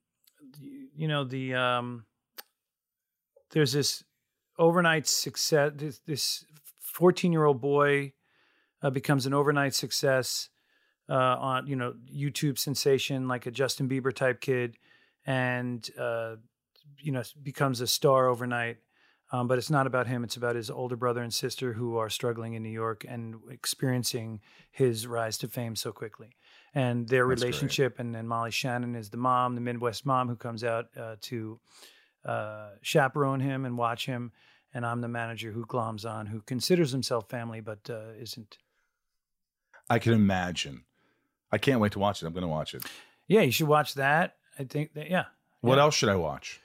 [0.94, 2.06] you know the um,
[3.52, 4.04] there's this
[4.60, 5.72] overnight success.
[5.76, 6.46] This, this
[6.82, 8.12] 14 year old boy
[8.82, 10.50] uh, becomes an overnight success
[11.10, 14.76] uh, on you know YouTube sensation like a Justin Bieber type kid,
[15.26, 16.36] and uh,
[17.00, 18.80] you know becomes a star overnight.
[19.32, 20.24] Um, but it's not about him.
[20.24, 24.40] It's about his older brother and sister who are struggling in New York and experiencing
[24.72, 26.36] his rise to fame so quickly.
[26.76, 27.48] And their That's great.
[27.48, 31.16] relationship, and then Molly Shannon is the mom, the Midwest mom who comes out uh,
[31.22, 31.60] to
[32.24, 34.32] uh, chaperone him and watch him.
[34.74, 38.58] And I'm the manager who gloms on, who considers himself family, but uh, isn't.
[39.90, 40.84] I can imagine.
[41.52, 42.26] I can't wait to watch it.
[42.28, 42.84] I'm gonna watch it.
[43.28, 44.36] Yeah, you should watch that.
[44.60, 45.26] I think that, yeah.
[45.62, 45.82] What Yeah.
[45.84, 46.60] else should I watch?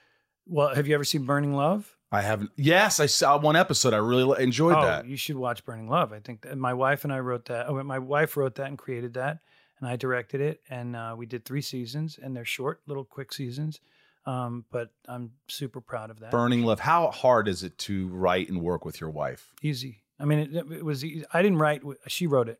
[0.46, 1.96] Well, have you ever seen Burning Love?
[2.12, 2.50] I haven't.
[2.56, 3.94] Yes, I saw one episode.
[3.94, 5.06] I really enjoyed oh, that.
[5.06, 6.12] you should watch Burning Love.
[6.12, 7.68] I think that my wife and I wrote that.
[7.68, 9.38] Oh, my wife wrote that and created that,
[9.78, 13.32] and I directed it, and uh, we did three seasons, and they're short, little, quick
[13.32, 13.80] seasons.
[14.26, 16.32] Um, but I'm super proud of that.
[16.32, 16.80] Burning Love.
[16.80, 19.52] How hard is it to write and work with your wife?
[19.62, 20.02] Easy.
[20.18, 21.04] I mean, it, it was.
[21.04, 21.24] Easy.
[21.32, 21.82] I didn't write.
[22.08, 22.58] She wrote it,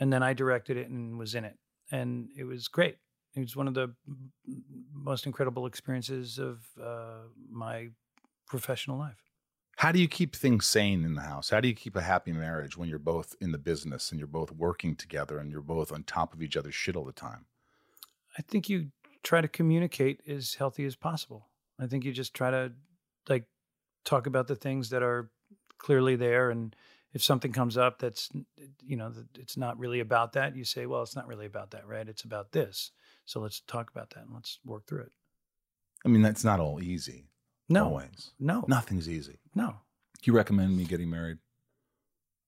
[0.00, 1.58] and then I directed it and was in it,
[1.92, 2.96] and it was great.
[3.36, 3.94] It was one of the
[4.92, 7.90] most incredible experiences of uh, my
[8.50, 9.22] professional life.
[9.76, 11.48] How do you keep things sane in the house?
[11.50, 14.26] How do you keep a happy marriage when you're both in the business and you're
[14.26, 17.46] both working together and you're both on top of each other's shit all the time?
[18.36, 18.88] I think you
[19.22, 21.46] try to communicate as healthy as possible.
[21.78, 22.72] I think you just try to
[23.28, 23.44] like
[24.04, 25.30] talk about the things that are
[25.78, 26.76] clearly there and
[27.12, 28.28] if something comes up that's
[28.84, 31.86] you know it's not really about that you say well it's not really about that
[31.86, 32.92] right it's about this
[33.24, 35.12] so let's talk about that and let's work through it
[36.04, 37.26] I mean, that's not all easy.
[37.70, 38.32] No Always.
[38.38, 39.38] no Nothing's easy.
[39.54, 39.68] no
[40.22, 41.38] Do you recommend me getting married?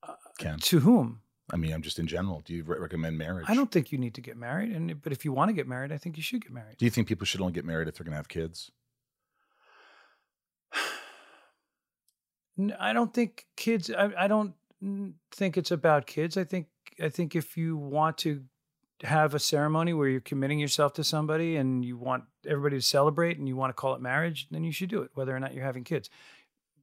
[0.07, 0.59] Uh, Ken?
[0.59, 1.21] to whom
[1.53, 2.41] I mean, I'm just in general.
[2.45, 3.47] Do you re- recommend marriage?
[3.49, 5.67] i don't think you need to get married and but if you want to get
[5.69, 7.89] married i think you should get married Do you think people should only get married
[7.89, 8.71] if they're going to have kids?
[12.79, 13.91] I don't think kids.
[13.91, 14.55] I, I don't
[15.33, 16.37] think it's about kids.
[16.37, 16.67] I think
[17.03, 18.43] I think if you want to
[19.03, 23.39] have a ceremony where you're committing yourself to somebody and you want everybody to celebrate
[23.39, 25.55] and you want to call it marriage, then you should do it, whether or not
[25.55, 26.09] you're having kids.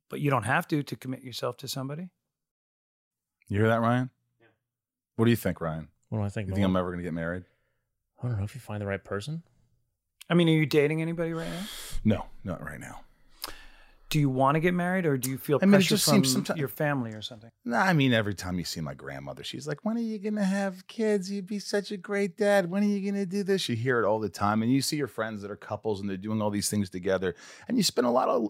[0.09, 2.09] But you don't have to to commit yourself to somebody.
[3.47, 4.09] You hear that, Ryan?
[4.39, 4.47] Yeah.
[5.15, 5.87] What do you think, Ryan?
[6.09, 6.49] What do I think?
[6.49, 7.43] You think I'm ever going to get married?
[8.21, 9.43] I don't know if you find the right person.
[10.29, 11.65] I mean, are you dating anybody right now?
[12.03, 13.01] No, not right now.
[14.09, 16.45] Do you want to get married, or do you feel I mean, it pressure just
[16.47, 17.51] from your family or something?
[17.63, 20.35] No, I mean, every time you see my grandmother, she's like, When are you going
[20.35, 21.31] to have kids?
[21.31, 22.71] You'd be such a great dad.
[22.71, 23.69] When are you going to do this?
[23.69, 24.63] You hear it all the time.
[24.63, 27.35] And you see your friends that are couples and they're doing all these things together.
[27.67, 28.49] And you spend a lot of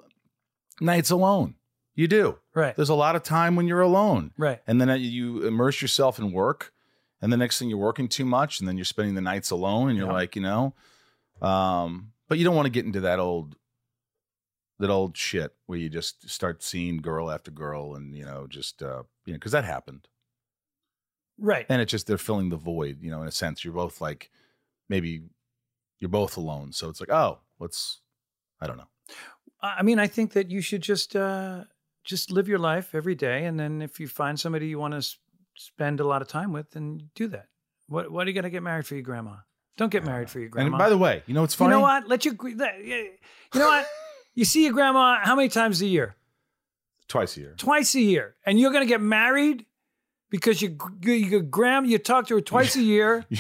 [0.80, 1.56] nights alone.
[1.94, 2.38] You do.
[2.56, 2.74] Right.
[2.78, 4.32] There's a lot of time when you're alone.
[4.38, 4.62] Right.
[4.66, 6.72] And then uh, you immerse yourself in work.
[7.22, 8.60] And the next thing you're working too much.
[8.62, 9.90] And then you're spending the nights alone.
[9.90, 10.14] And you're Yeah.
[10.14, 10.74] like, you know,
[11.42, 13.56] um, but you don't want to get into that old
[14.80, 18.82] that old shit where you just start seeing girl after girl and you know just
[18.82, 20.08] uh you know because that happened
[21.42, 21.66] Right.
[21.70, 24.30] and it's just they're filling the void you know in a sense you're both like
[24.90, 25.22] maybe
[26.00, 28.02] you're both alone so it's like oh let's
[28.62, 28.88] i don't know
[29.62, 31.66] I mean, I think that you should just uh,
[32.06, 35.00] just live your life every day, and then if you find somebody you want to
[35.00, 35.18] s-
[35.58, 37.48] spend a lot of time with, then do that.
[37.90, 39.36] What What are you gonna get married for your grandma?
[39.76, 40.70] Don't get married for your grandma.
[40.70, 42.08] and by the way you know what's funny you know what?
[42.08, 43.18] Let your you
[43.54, 43.86] know what?
[44.40, 46.16] You see your grandma how many times a year?
[47.08, 49.66] twice a year Twice a year, and you're gonna get married
[50.30, 53.38] because you you, you grandma you talk to her twice a year, You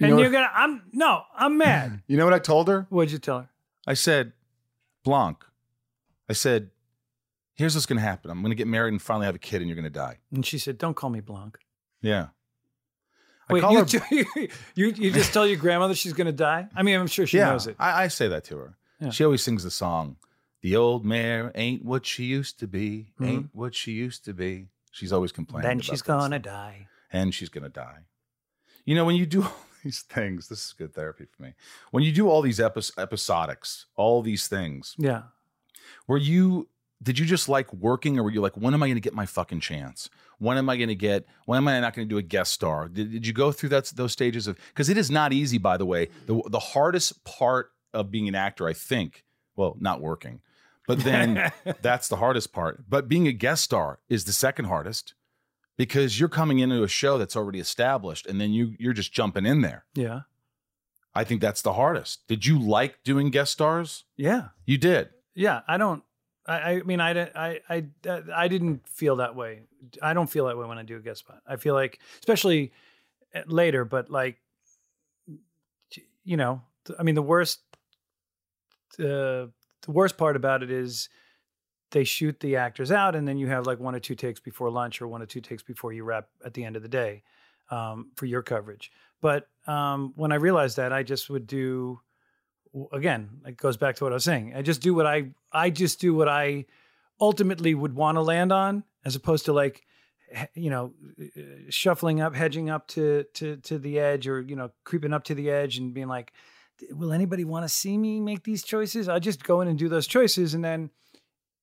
[0.00, 0.50] and you're what- gonna.
[0.52, 2.02] I'm no, I'm mad.
[2.08, 3.48] you know what i told her What'd you tell her?
[3.86, 4.32] i said
[5.04, 5.44] blanc
[6.28, 6.70] i said
[7.54, 9.60] here's what's going to happen i'm going to get married and finally have a kid
[9.62, 11.56] and you're going to die And she said, "Don't call me Blanc."
[12.02, 12.28] yeah
[13.48, 14.08] I Wait, call you, her-
[14.74, 16.68] you you just tell your grandmother she's going to die?
[16.74, 17.74] I mean, I'm sure she knows it.
[17.80, 18.76] I, I say that to her.
[19.00, 19.10] Yeah.
[19.10, 20.16] She always sings the song,
[20.62, 23.26] The old mare ain't what she used to be, Mhm.
[23.26, 24.68] ain't what she used to be.
[24.92, 25.68] She's always complaining.
[25.68, 26.42] then she's gonna stuff.
[26.42, 26.86] die.
[27.12, 28.00] And she's to die.
[28.84, 31.54] You know, when you do all these things, this is good therapy for me.
[31.92, 35.22] When you do all these epi- episodics, all these things, Yeah.
[36.06, 36.68] were you,
[37.02, 39.14] did you just like working or were you like, when am I going to get
[39.14, 40.10] my fucking chance?
[40.38, 42.52] When am I going to get, when am I not going to do a guest
[42.52, 42.88] star?
[42.88, 45.76] Did, did you go through that, those stages of, because it is not easy, by
[45.78, 46.08] the way.
[46.26, 49.24] The, the hardest part of being an actor, I think,
[49.56, 50.40] well, not working,
[50.86, 51.50] but then
[51.82, 52.84] that's the hardest part.
[52.88, 55.14] But being a guest star is the second hardest
[55.76, 59.46] because you're coming into a show that's already established and then you you're just jumping
[59.46, 59.84] in there.
[59.94, 60.20] Yeah.
[61.14, 62.26] I think that's the hardest.
[62.28, 64.04] Did you like doing guest stars?
[64.16, 64.48] Yeah.
[64.64, 65.08] You did.
[65.34, 65.62] Yeah.
[65.66, 66.04] I don't.
[66.46, 67.84] I, I mean, I, don't- I, I,
[68.34, 69.62] I didn't feel that way.
[70.02, 71.40] I don't feel that way when I do a guest spot.
[71.46, 72.72] I feel like, especially
[73.34, 74.38] uh, later, but like,
[76.24, 76.62] you know,
[76.98, 77.60] I mean, the worst,
[78.98, 79.46] uh,
[79.82, 81.08] the worst part about it is
[81.90, 84.70] they shoot the actors out, and then you have like one or two takes before
[84.70, 87.22] lunch, or one or two takes before you wrap at the end of the day
[87.70, 88.90] um, for your coverage.
[89.20, 92.00] But um, when I realized that, I just would do
[92.92, 93.40] again.
[93.46, 94.54] It goes back to what I was saying.
[94.54, 96.66] I just do what I I just do what I
[97.20, 99.82] ultimately would want to land on, as opposed to like
[100.54, 100.92] you know
[101.68, 105.34] shuffling up, hedging up to to to the edge, or you know creeping up to
[105.34, 106.32] the edge and being like,
[106.90, 109.08] will anybody want to see me make these choices?
[109.08, 110.90] I just go in and do those choices, and then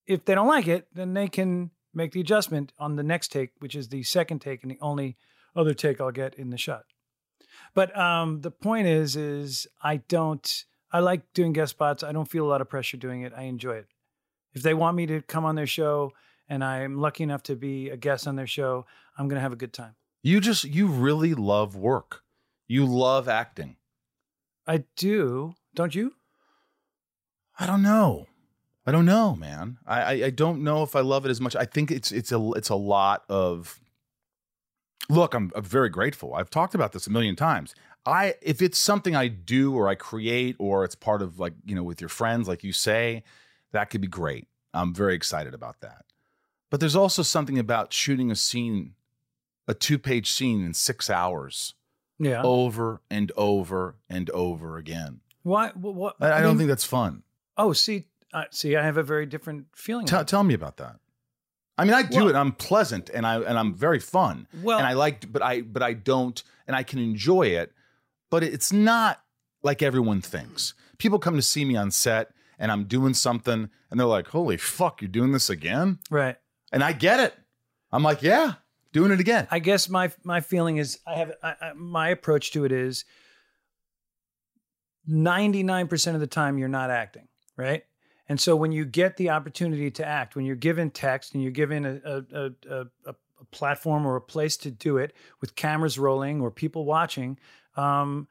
[0.06, 3.52] if they don't like it, then they can make the adjustment on the next take,
[3.60, 5.18] which is the second take and the only
[5.56, 6.84] other take I'll get in the shot.
[7.74, 10.66] But um, the point is, is I don't.
[10.92, 12.02] I like doing guest spots.
[12.02, 13.34] I don't feel a lot of pressure doing it.
[13.36, 13.88] I enjoy it.
[14.54, 16.14] If they want me to come on their show,
[16.48, 18.86] and I'm lucky enough to be a guest on their show,
[19.18, 19.96] I'm gonna have a good time.
[20.24, 22.24] You just you really love work.
[22.68, 23.78] You love acting.
[24.68, 25.56] I do.
[25.74, 26.14] Don't you?
[27.60, 28.28] I don't know.
[28.86, 29.78] I don't know, man.
[29.86, 31.56] I, I I don't know if I love it as much.
[31.56, 33.80] I think it's it's a it's a lot of.
[35.10, 36.34] Look, I'm, I'm very grateful.
[36.34, 37.74] I've talked about this a million times.
[38.06, 41.76] I if it's something I do or I create or it's part of like you
[41.76, 43.24] know with your friends, like you say,
[43.72, 44.48] that could be great.
[44.74, 46.06] I'm very excited about that.
[46.70, 48.94] But there's also something about shooting a scene,
[49.68, 51.76] a two page scene in six hours,
[52.20, 52.42] Yeah.
[52.44, 55.22] over and over and over again.
[55.44, 55.70] Why?
[55.70, 55.96] What?
[55.96, 57.24] what I, I don't mean- think that's fun.
[57.58, 60.06] Oh, see, uh, see, I have a very different feeling.
[60.06, 60.98] Tell, tell me about that.
[61.78, 62.36] I mean, I do Well- it.
[62.36, 64.48] I'm pleasant and I and I'm very fun.
[64.64, 67.72] Well- and I like, but I but I don't, and I can enjoy it.
[68.30, 69.22] But it's not
[69.64, 70.74] like everyone thinks.
[70.98, 74.58] People come to see me on set, and I'm doing something, and they're like, "Holy
[74.58, 76.36] fuck, you're doing this again?" right.
[76.72, 77.34] And I get it.
[77.92, 78.56] I'm like, "Yeah,
[78.98, 82.52] doing it again." I guess my my feeling is I have I, I, my approach
[82.52, 83.06] to it is
[85.10, 87.84] 99% of the time you're not acting, right?
[88.30, 91.52] And so when you get the opportunity to act, when you're given text and you're
[91.52, 95.56] given a a, a, a, a a platform or a place to do it with
[95.56, 97.38] cameras rolling or people watching,
[97.76, 98.28] um,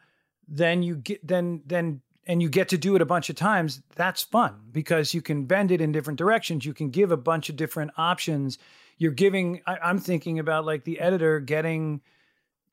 [0.48, 3.82] then you get then then and you get to do it a bunch of times.
[3.94, 6.64] That's fun because you can bend it in different directions.
[6.64, 8.58] You can give a bunch of different options.
[8.98, 9.60] You're giving.
[9.66, 12.00] I, I'm thinking about like the editor getting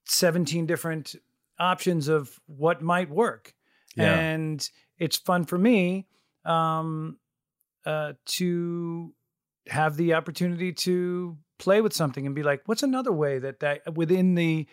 [0.06, 1.16] 17 different
[1.60, 3.54] options of what might work
[3.96, 4.14] Yeah.
[4.18, 4.68] and
[4.98, 6.08] it's fun for me
[6.46, 7.18] um,
[7.86, 9.14] uh, to
[9.68, 13.96] have the opportunity to play with something and be like, what's another way that that
[13.96, 14.68] within the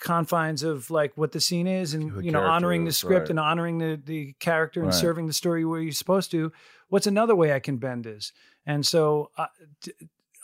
[0.00, 3.30] confines of like what the scene is and The you know honoring the script right.
[3.30, 4.98] and honoring the the character and Right.
[4.98, 6.52] serving the story where you're supposed to
[6.88, 8.32] what's another way i can bend this
[8.64, 9.46] and so uh,
[9.82, 9.90] t-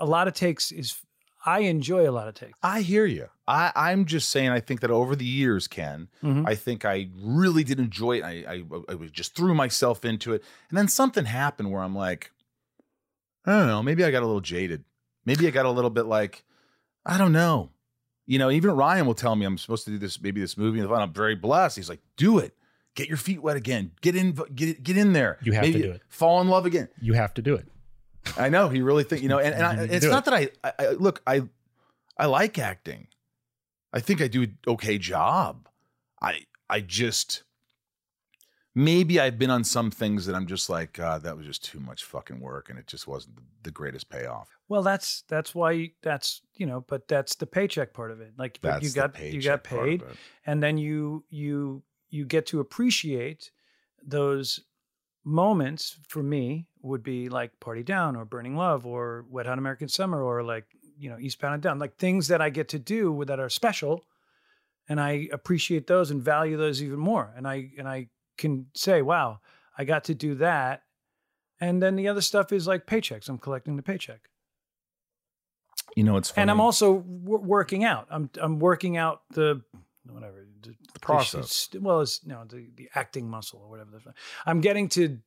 [0.01, 0.97] a lot of takes is
[1.47, 3.29] i enjoy a lot of takes I hear you.
[3.47, 4.49] I, I'm just saying.
[4.49, 6.49] I think that over the years, Ken, Mhm.
[6.49, 8.25] I think I really did enjoy it.
[8.25, 12.31] I, I I just threw myself into it, and then something happened where I'm like,
[13.45, 13.83] I don't know.
[13.83, 14.85] Maybe I got a little jaded.
[15.27, 16.45] Maybe I got a little bit like,
[17.05, 17.69] I don't know.
[18.27, 20.81] You know, even Ryan will tell me I'm supposed to do this, maybe this movie,
[20.81, 21.77] and I'm very blessed.
[21.77, 22.55] He's like, do it.
[22.95, 23.91] Get your feet wet again.
[24.01, 24.33] Get in.
[24.55, 25.37] Get get in there.
[25.43, 26.01] You have to do it.
[26.09, 26.89] Fall in love again.
[27.03, 27.67] You have to do it.
[28.37, 30.49] I know he really think you know, and, and I, it's do not that I,
[30.63, 31.23] I, I look.
[31.27, 31.43] I
[32.19, 33.09] I like acting.
[33.93, 35.69] I think I do an okay job.
[36.21, 37.45] I I just
[38.75, 41.81] maybe I've been on some things that I'm just like, God, that was just too
[41.81, 44.49] much fucking work, and it just wasn't the, the greatest payoff.
[44.69, 48.33] Well, that's that's why that's you know, but that's the paycheck part of it.
[48.37, 52.25] Like That's you got you got paycheck part of paid, and then you you you
[52.25, 53.51] get to appreciate
[54.03, 54.61] those
[55.25, 55.99] moments.
[56.09, 60.23] For me, would be like Party Down or Burning Love or Wet Hot American Summer
[60.23, 60.67] or like
[60.99, 64.05] you know Eastbound and Down, like things that I get to do that are special,
[64.89, 67.33] and I appreciate those and value those even more.
[67.37, 69.41] And I and I can say, wow,
[69.79, 70.83] I got to do that.
[71.61, 73.29] And then the other stuff is like paychecks.
[73.29, 74.29] I'm collecting the paycheck
[75.97, 76.43] You know, it's funny.
[76.43, 78.07] and I'm also w- working out.
[78.11, 79.63] I'm I'm working out the
[80.13, 81.69] whatever the, process.
[81.73, 83.91] it's- well, it's no the, the acting muscle or whatever.
[84.05, 84.15] the-
[84.47, 85.19] I'm getting to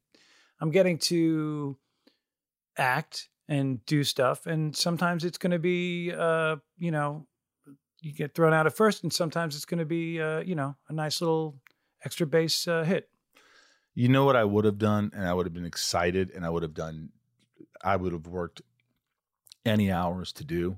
[0.60, 1.78] I'm getting to
[2.78, 7.28] act and do stuff, and sometimes it's going to be uh you know
[8.02, 10.76] you get thrown out at first, and sometimes it's going to be uh you know
[10.90, 11.56] a nice little
[12.06, 13.10] extra base uh, hit.
[13.96, 16.50] You know what I would have done, and I would have been excited, and I
[16.50, 17.10] would have done.
[17.84, 18.62] I would have worked
[19.66, 20.78] any hours to do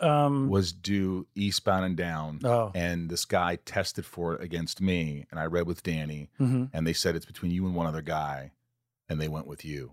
[0.00, 2.40] Um, was do Eastbound and Down.
[2.44, 6.64] oh, and this guy tested for it against me and i read with danny hmm
[6.72, 8.52] and they said it's between you and one other guy
[9.08, 9.92] and they went with you.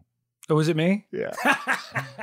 [0.49, 1.05] Oh, was it me?
[1.11, 1.31] yeah.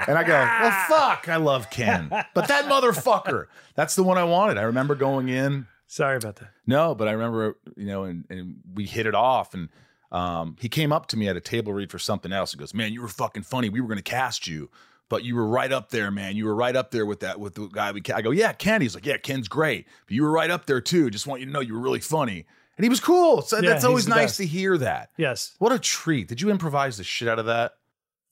[0.06, 4.24] And i go well fuck i love ken but that motherfucker that's the one i
[4.24, 4.58] wanted.
[4.58, 5.66] I remember going in.
[5.86, 6.50] Sorry about that.
[6.66, 9.68] no but i remember you know and, and we hit it off and
[10.12, 12.52] um, he came up to me at a table read for something else.
[12.52, 13.70] And goes man you were fucking funny.
[13.70, 14.68] We were going to cast you
[15.12, 16.36] but you were right up there, man.
[16.36, 18.00] You were right up there with that with the guy we.
[18.14, 18.80] I go, yeah, Ken.
[18.80, 21.10] He's like, yeah, Ken's great, but you were right up there too.
[21.10, 22.46] Just want you to know you were really funny,
[22.78, 23.42] and he was cool.
[23.42, 24.36] So Yeah, that's always nice best.
[24.38, 25.10] to hear that.
[25.18, 25.54] Yes.
[25.58, 26.28] What a treat!
[26.28, 27.74] Did you improvise the shit out of that?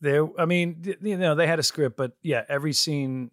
[0.00, 3.30] There, I mean, you know, they had a script, but yeah, every scene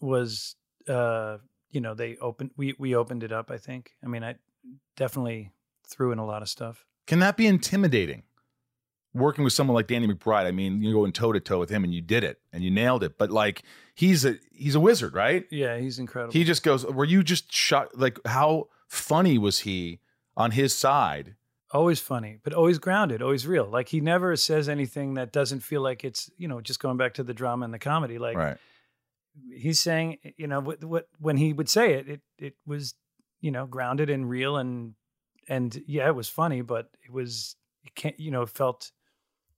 [0.00, 0.56] was,
[0.88, 1.36] uh,
[1.70, 3.50] you know, they opened, we we opened it up.
[3.50, 3.90] I think.
[4.02, 4.36] I mean, I
[4.96, 5.52] definitely
[5.86, 6.86] threw in a lot of stuff.
[7.06, 8.22] Can that be intimidating?
[9.14, 11.82] Working with someone like Danny McBride, I mean, you're going toe to toe with him,
[11.82, 13.18] and you did it, and you nailed it.
[13.18, 13.62] But like,
[13.94, 15.46] he's a he's a wizard, right?
[15.50, 16.32] Yeah, he's incredible.
[16.32, 16.84] He just goes.
[16.84, 17.98] Were you just shot?
[17.98, 20.00] Like, how funny was he
[20.36, 21.36] on his side?
[21.70, 23.66] always funny, but always grounded, always real.
[23.66, 27.14] Like he never says anything that doesn't feel like it's, you know, just going back
[27.14, 28.18] to the drama and the comedy.
[28.18, 28.56] Like right.
[29.54, 32.94] he's saying, you know, what, what when he would say it, it it was
[33.40, 34.94] you know, grounded and real and
[35.48, 38.90] and yeah, it was funny, but it was it can't you know, it felt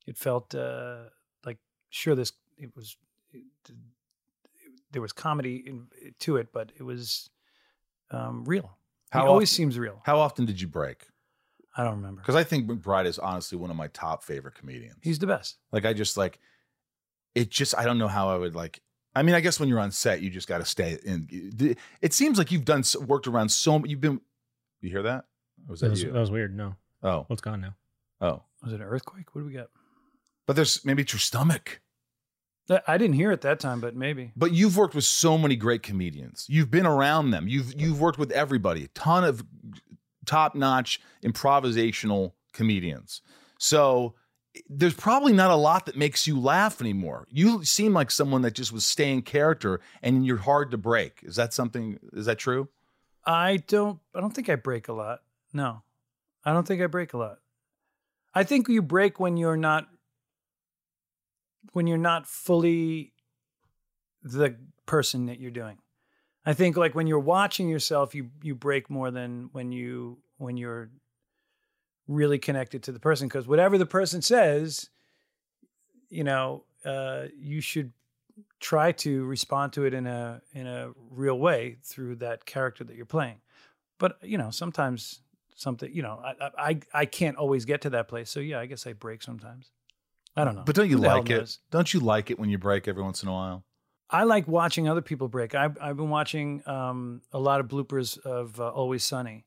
[0.07, 1.05] it felt uh
[1.44, 1.59] like
[1.90, 2.96] sure this it was
[3.32, 3.42] it,
[4.92, 5.86] there was comedy in,
[6.20, 7.30] to it, but it was
[8.11, 8.76] um real.
[9.11, 10.01] How he always often- seems real.
[10.05, 11.07] How often did you break?
[11.76, 12.20] I don't remember.
[12.20, 14.96] Because I think McBride is honestly one of my top favorite comedians.
[15.03, 15.59] He's the best.
[15.72, 16.40] like I just like
[17.34, 17.51] it.
[17.51, 18.82] Just I don't know how I would like.
[19.14, 21.76] I mean, I guess when you're on set, you just got to stay in.
[22.01, 23.84] It seems like you've done worked around so.
[23.84, 24.20] You've been.
[24.80, 25.24] You hear that?
[25.68, 26.12] Or was That that, was, you?
[26.12, 26.57] that was weird.
[26.57, 27.74] No, oh, well, it's gone now.
[28.20, 28.42] oh.
[28.62, 29.34] Was it an earthquake?
[29.34, 29.68] What do we got?
[30.51, 31.80] But there's maybe it's your stomach.
[32.84, 34.32] I didn't hear it that time, but maybe.
[34.34, 36.44] But you've worked with so many great comedians.
[36.48, 37.46] You've been around them.
[37.46, 38.82] You've you've worked with everybody.
[38.82, 39.44] A ton of
[40.26, 43.22] top notch improvisational comedians.
[43.61, 44.16] So
[44.68, 47.28] there's probably not a lot that makes you laugh anymore.
[47.30, 51.20] You seem like someone that just was staying character, and you're hard to break.
[51.22, 52.01] Is that something?
[52.12, 52.68] Is that true?
[53.24, 54.01] I don't.
[54.16, 55.20] I don't think I break a lot.
[55.53, 55.84] No,
[56.44, 57.38] I don't think I break a lot.
[58.34, 59.86] I think you break when you're not
[61.72, 63.12] when you're not fully
[64.22, 64.56] the
[64.86, 65.78] person that you're doing.
[66.44, 70.56] I think like when you're watching yourself, you you break more than when you when
[70.56, 70.90] you're
[72.08, 74.90] really connected to the person because whatever the person says,
[76.08, 77.92] you know, uh, you should
[78.58, 82.96] try to respond to it in a in a real way through that character that
[82.96, 83.40] you're playing.
[83.98, 85.20] But you know, sometimes
[85.54, 88.30] something you know, I I I can't always get to that place.
[88.30, 89.70] So yeah, I guess I break sometimes.
[90.36, 90.62] I don't know.
[90.64, 91.38] But don't you Who like it?
[91.38, 91.58] knows?
[91.70, 93.64] Don't you like it when you break every once in a while?
[94.08, 95.54] I like watching other people break.
[95.54, 99.44] I've I've been watching um, a lot of bloopers of uh, Always Sunny,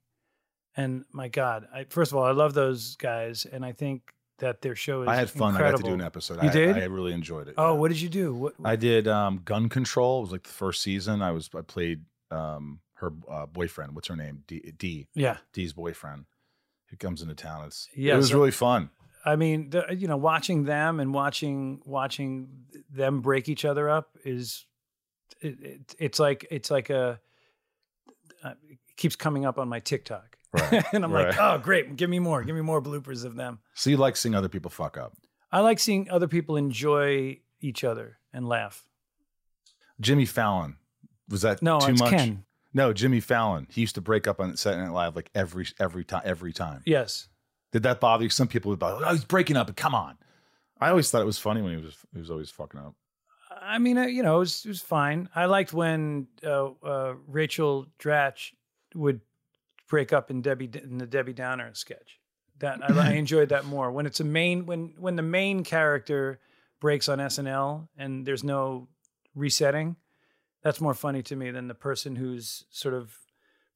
[0.76, 4.02] and my God, I, first of all, I love those guys, and I think
[4.40, 5.08] that their show is.
[5.10, 5.50] I had fun.
[5.54, 5.68] Incredible.
[5.68, 6.44] I got to do an episode.
[6.44, 6.78] You I, did?
[6.78, 7.56] I really enjoyed it.
[7.58, 8.34] Oh, what did you do?
[8.34, 10.20] What, I did um, gun control.
[10.20, 11.22] It was like the first season.
[11.22, 13.96] I was I played um, her uh, boyfriend.
[13.96, 14.44] What's her name?
[14.48, 15.08] Dee, Dee.
[15.14, 16.26] yeah, Dee's boyfriend.
[16.90, 17.66] Who comes into town?
[17.66, 18.90] It's Yeah, it was so- really fun.
[19.26, 22.50] I mean, the, you know, watching them and watching watching
[22.92, 24.66] them break each other up is
[25.42, 27.20] it, it, it's like it's like a
[28.44, 32.10] uh, it keeps coming up on my TikTok, Right, and I'm like, oh, great, give
[32.10, 33.60] me more, give me more bloopers of them.
[33.74, 35.14] So you like seeing other people fuck up.
[35.52, 38.84] I like seeing other people enjoy each other and laugh.
[40.02, 40.78] Jimmy Fallon
[41.30, 42.10] was that No, too it's much?
[42.12, 42.44] Ken.
[42.74, 43.68] No, Jimmy Fallon.
[43.70, 46.82] He used to break up on Saturday Night Live like every every time every time.
[46.86, 47.30] Yes,
[47.74, 48.30] Did that bother you?
[48.30, 50.18] Some people would be like, "Oh, he's breaking up." But come on.
[50.80, 52.94] I always thought it was funny when he was he was always fucking up.
[53.62, 55.30] I mean, uh, you know, it was, it was fine.
[55.36, 58.52] I liked when uh, uh, Rachel Dratch
[58.96, 59.22] would
[59.90, 62.20] break up in Debbie in the Debbie Downer sketch.
[62.60, 66.40] That I, I enjoyed that more when it's a main when when the main character
[66.80, 68.88] breaks on SNL and there's no
[69.36, 69.96] resetting.
[70.62, 73.18] That's more funny to me than the person who's sort of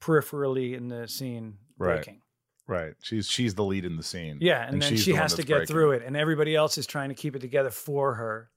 [0.01, 1.95] peripherally in the scene Right.
[1.95, 2.21] breaking.
[2.67, 2.93] Right.
[3.01, 4.39] She's she's the lead in the scene.
[4.41, 5.67] Yeah, and, then she the has to get breaking.
[5.67, 8.49] through it, and everybody else is trying to keep it together for her,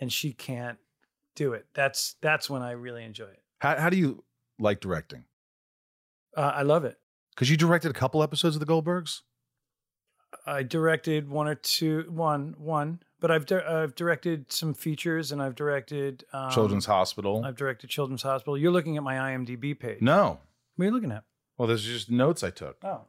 [0.00, 0.78] and she can't
[1.34, 1.66] do it.
[1.74, 3.42] That's that's when I really enjoy it.
[3.58, 4.24] How how do you
[4.58, 5.24] like directing?
[6.36, 6.98] Uh, I love it.
[7.34, 9.20] Because you directed a couple episodes of the Goldbergs.
[10.46, 15.42] I directed one or two, one, one, but I've di- I've directed some features, and
[15.42, 17.42] I've directed um, Children's Hospital.
[17.44, 18.56] I've directed Children's Hospital.
[18.56, 20.00] You're looking at my IMDb page.
[20.00, 20.40] no.
[20.76, 21.24] what are you looking at?
[21.58, 22.78] Well, there's just notes I took.
[22.82, 23.02] Oh,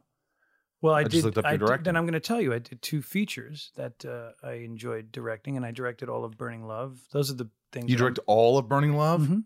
[0.82, 1.12] well, I, I did.
[1.12, 3.00] just looked up your I did- then I'm going to tell you, I did two
[3.00, 6.98] features that uh, I enjoyed directing, and I directed all of Burning Love.
[7.12, 9.22] Those are the things You that I'm- direct all of Burning Love.
[9.22, 9.44] Mhm.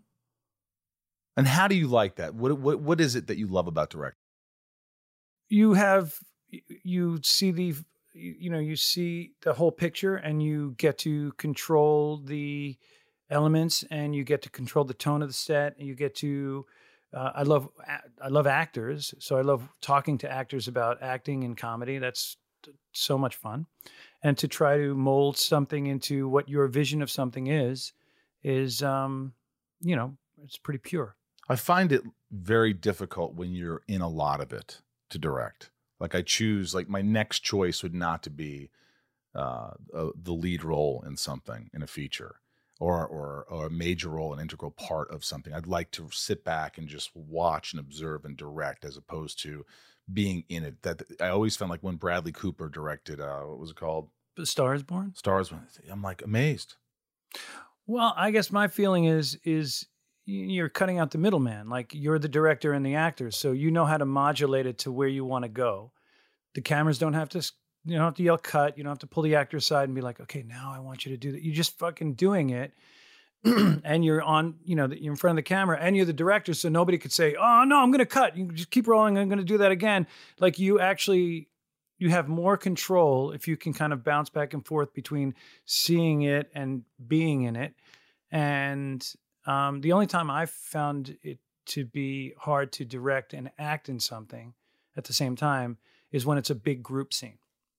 [1.37, 2.33] And how do you like that?
[2.35, 4.19] What what what is it that you love about directing?
[5.49, 6.15] you have
[6.83, 7.73] you see the
[8.13, 12.75] you know you see the whole picture and you get to control the
[13.29, 16.65] elements and you get to control the tone of the set and you get to
[17.13, 17.69] uh, i love
[18.21, 21.97] i love actors so i love talking to actors about acting and comedy.
[21.97, 22.37] That's
[22.91, 23.67] so much fun.
[24.23, 27.93] And to try to mold something into what your vision of something is
[28.43, 29.33] is um
[29.81, 31.15] you know it's pretty pure.
[31.49, 35.69] I find it very difficult when you're in a lot of it to direct.
[35.99, 38.69] Like I choose, like my next choice would not to be
[39.33, 42.39] uh, the lead role in something in a feature,
[42.79, 45.53] or, or or a major role, an integral part of something.
[45.53, 49.65] I'd like to sit back and just watch and observe and direct, as opposed to
[50.11, 50.81] being in it.
[50.83, 54.45] That I always found like when Bradley Cooper directed, uh, what was it called, the
[54.45, 55.51] star is born Stars.
[55.89, 56.75] I'm like amazed.
[57.87, 59.87] Well, I guess my feeling is is
[60.25, 61.69] you're cutting out the middleman.
[61.69, 64.91] Like you're the director and the actor, so you know how to modulate it to
[64.91, 65.91] where you want to go.
[66.53, 67.51] The cameras don't have to
[67.87, 68.77] you don't have to yell cut.
[68.77, 71.05] You don't have to pull the actor aside and be like, okay, now I want
[71.05, 71.43] you to do that.
[71.43, 72.73] You're just fucking doing it.
[73.43, 76.53] and you're on, you know, you're in front of the camera and you're the director,
[76.53, 79.17] so nobody could say, "Oh no, I'm going to cut." You just keep rolling.
[79.17, 80.07] I'm going to do that again.
[80.39, 81.47] Like you actually,
[81.99, 85.35] you have more control if you can kind of bounce back and forth between
[85.65, 87.75] seeing it and being in it.
[88.31, 89.07] And
[89.45, 93.99] um, the only time I found it to be hard to direct and act in
[93.99, 94.55] something
[94.95, 95.77] at the same time
[96.11, 97.37] is when it's a big group scene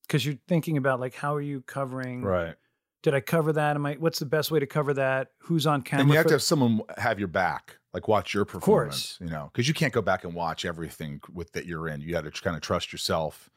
[0.09, 2.55] because you're thinking about like how are you covering Right.
[3.03, 3.75] did I cover that?
[3.75, 3.93] Am I?
[3.93, 5.29] What's the best way to cover that?
[5.43, 6.01] Who's on camera?
[6.01, 8.59] And you have to have someone have your back, like watch your course.
[8.59, 12.01] performance, you know, because you can't go back and watch everything with that you're in.
[12.01, 13.49] You got to kind of trust yourself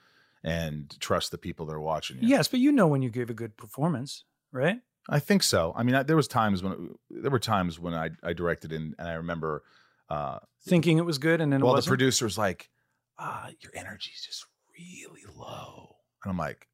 [0.45, 2.29] and trust the people that are watching you.
[2.29, 4.81] yes, but you know when you give a good performance, right?
[5.09, 5.73] I think so.
[5.77, 8.95] I mean, I, there was times when there were times when I, I directed and,
[8.99, 9.63] and I remember,
[10.09, 11.91] uh, Thinking it was good, and then it well, the wasn't.
[11.91, 12.71] producer's like,
[13.19, 14.47] ah, your energy's just
[14.79, 15.97] really low.
[16.25, 16.69] And I'm like,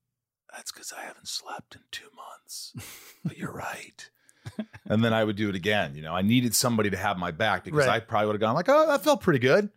[0.54, 2.72] that's because I haven't slept in two months.
[3.24, 4.10] but you're right.
[4.86, 5.94] and then I would do it again.
[5.94, 7.88] You know, I needed somebody to have my back because Right.
[7.88, 9.68] I probably would have gone like, oh, that felt pretty good.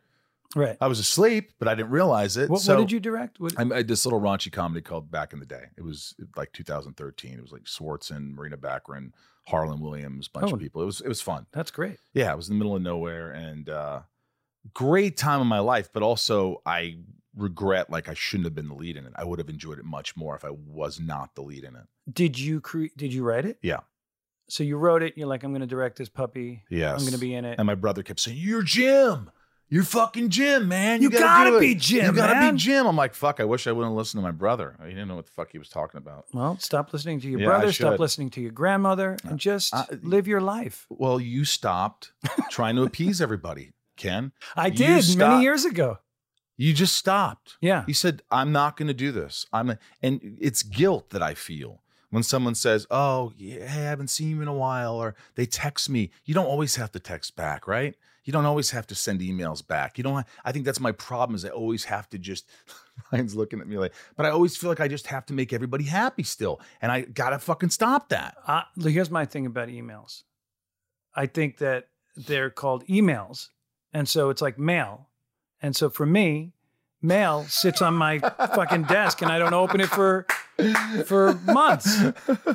[0.55, 0.77] right.
[0.79, 2.49] I was asleep, but I didn't realize it.
[2.49, 3.39] What, so what did you direct?
[3.39, 5.65] What, I made this little raunchy comedy called Back in the Day.
[5.77, 7.33] It was like 2013.
[7.33, 9.11] It was like Swardson, Morena Baccarin,
[9.47, 10.55] Harland Williams, bunch Oh.
[10.55, 10.81] of people.
[10.81, 11.47] It was it was fun.
[11.51, 11.97] that's great.
[12.13, 14.01] Yeah, it was in the middle of nowhere and uh
[14.73, 16.97] great time of my life, but also I
[17.35, 19.13] regret like I shouldn't have been the lead in it.
[19.15, 21.83] I would have enjoyed it much more if I was not the lead in it.
[22.11, 22.95] Did you create?
[22.97, 23.57] Did you write it?
[23.61, 23.79] Yeah.
[24.49, 25.13] So you wrote it.
[25.15, 26.63] You're like, I'm going to direct this puppy.
[26.69, 26.99] Yes.
[26.99, 27.57] I'm going to be in it.
[27.57, 29.31] And my brother kept saying, "You're Jim.
[29.69, 31.01] You're fucking Jim, man.
[31.01, 33.39] You gotta, gotta be Jim, You gotta man." be Jim." I'm like, "Fuck!
[33.39, 34.75] I wish I wouldn't listen to my brother.
[34.83, 37.39] He didn't know what the fuck he was talking about." well, stop listening to your
[37.39, 37.71] Yeah, brother.
[37.71, 40.85] Stop listening to your grandmother, and just uh, live your life.
[40.89, 42.11] Well, you stopped
[42.49, 43.71] trying to appease everybody,
[44.01, 44.31] Ken.
[44.55, 45.99] I did many years ago.
[46.57, 47.57] You just stopped.
[47.61, 47.85] Yeah.
[47.87, 49.45] You said, I'm not going to do this.
[49.53, 54.09] I'm, and it's guilt that I feel when someone says, Oh, yeah, hey, I haven't
[54.09, 56.11] seen you in a while, or they text me.
[56.25, 57.95] You don't always have to text back, right?
[58.23, 59.97] You don't always have to send emails back.
[59.97, 62.47] You don't, I think that's my problem is I always have to just,
[63.11, 65.53] Ryan's looking at me like, but I always feel like I just have to make
[65.53, 66.59] everybody happy still.
[66.81, 68.35] And I got to fucking stop that.
[68.45, 70.23] Uh, here's my thing about emails.
[71.15, 73.47] I think that they're called emails.
[73.93, 75.07] And so it's like mail.
[75.61, 76.53] And so for me,
[77.01, 80.25] mail sits on my fucking desk and I don't open it for
[81.05, 81.97] for months.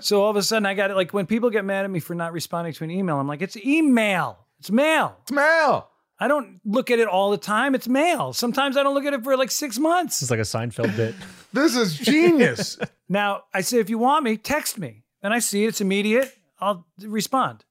[0.00, 2.00] So all of a sudden I got it like when people get mad at me
[2.00, 4.38] for not responding to an email, I'm like, it's email.
[4.58, 5.16] It's mail.
[5.22, 5.90] It's mail.
[6.18, 7.74] I don't look at it all the time.
[7.74, 8.32] It's mail.
[8.32, 10.22] Sometimes I don't look at it for like six months.
[10.22, 11.14] It's like a Seinfeld bit.
[11.52, 12.78] This is genius.
[13.08, 15.04] Now I say, if you want me, text me.
[15.22, 16.30] And I see it, it's immediate.
[16.60, 17.64] I'll respond.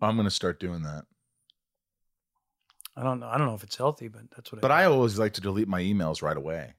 [0.00, 1.04] I'm going to start doing that.
[2.98, 3.28] I don't know.
[3.28, 4.60] I don't know if it's healthy, but that's what.
[4.60, 6.74] But I always like to delete my emails right away.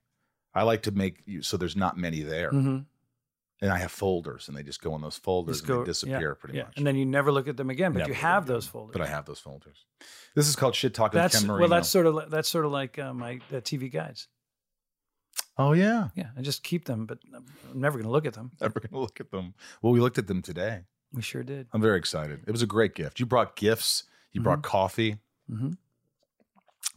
[0.54, 2.50] I like to make you so there's not many there.
[2.50, 2.78] hmm
[3.62, 5.86] And I have folders and they just go in those folders Just and go- they
[5.90, 6.64] disappear yeah, pretty yeah.
[6.64, 6.76] much.
[6.76, 8.92] And then you never look at them again, but Never you have those folders.
[8.92, 9.84] But I have those folders.
[10.34, 12.98] This is called shit talking that's well, that's sort of like, that's sort of like
[12.98, 14.28] uh, my uh, TV guides.
[15.56, 16.08] oh yeah.
[16.14, 17.44] Yeah, I just keep them, but I'm
[17.80, 18.50] never going to look at them.
[18.60, 19.54] Never gonna look at them.
[19.82, 20.82] Well, we looked at them today.
[21.12, 21.68] We sure did.
[21.72, 22.40] I'm very excited.
[22.46, 23.20] It was a great gift.
[23.20, 24.04] You brought gifts.
[24.32, 25.18] You brought coffee.
[25.50, 25.76] Mhm.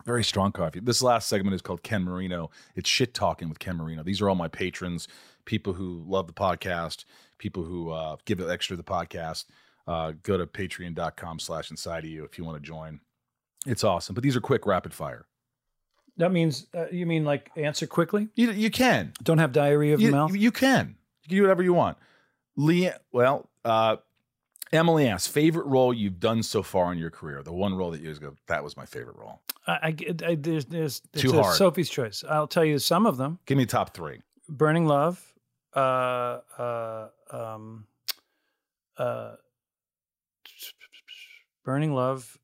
[0.05, 0.79] Very strong coffee.
[0.79, 2.49] This last segment is called Ken Marino.
[2.75, 4.03] It's shit talking with Ken Marino.
[4.03, 5.07] These are all my patrons,
[5.45, 7.05] people who love the podcast,
[7.37, 9.45] people who uh, give it extra to the podcast.
[9.87, 12.99] Uh, go to patreon.com slash inside of you if you want to join.
[13.65, 14.15] It's awesome.
[14.15, 15.25] But these are quick, rapid fire.
[16.17, 18.29] That means uh, you mean like answer quickly?
[18.35, 19.13] You, you can.
[19.23, 20.35] Don't have diarrhea of you, the mouth.
[20.35, 20.95] You can.
[21.23, 21.97] You can do whatever you want.
[22.55, 23.97] Lee, well, uh,
[24.73, 27.43] Emily asks, favorite role you've done so far in your career?
[27.43, 29.41] The one role that you just go, that was my favorite role.
[29.67, 29.95] I, I,
[30.25, 31.55] I there's there's Too hard.
[31.55, 32.23] Sophie's choice.
[32.27, 33.39] I'll tell you some of them.
[33.45, 34.21] Give me top three.
[34.49, 35.33] Burning Love,
[35.75, 37.85] uh, uh, um,
[38.97, 39.35] uh,
[41.63, 42.37] Burning Love,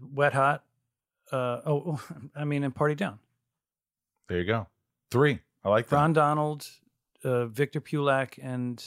[0.00, 0.64] Wet Hot.
[1.30, 2.00] Uh, oh, oh,
[2.36, 3.18] I mean, and Party Down.
[4.28, 4.66] There you go.
[5.10, 5.40] Three.
[5.64, 5.96] I like that.
[5.96, 6.66] Ron Donald,
[7.24, 8.82] uh, Victor Pulak, and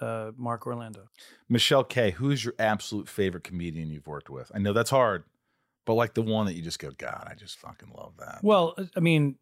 [0.00, 1.08] uh, Mark Orlando.
[1.48, 4.50] Michelle K, who's your absolute favorite comedian you've worked with?
[4.54, 5.24] I know that's hard,
[5.84, 8.40] but like the one that you just go, God, I just fucking love that.
[8.42, 9.36] Well, uh, I mean,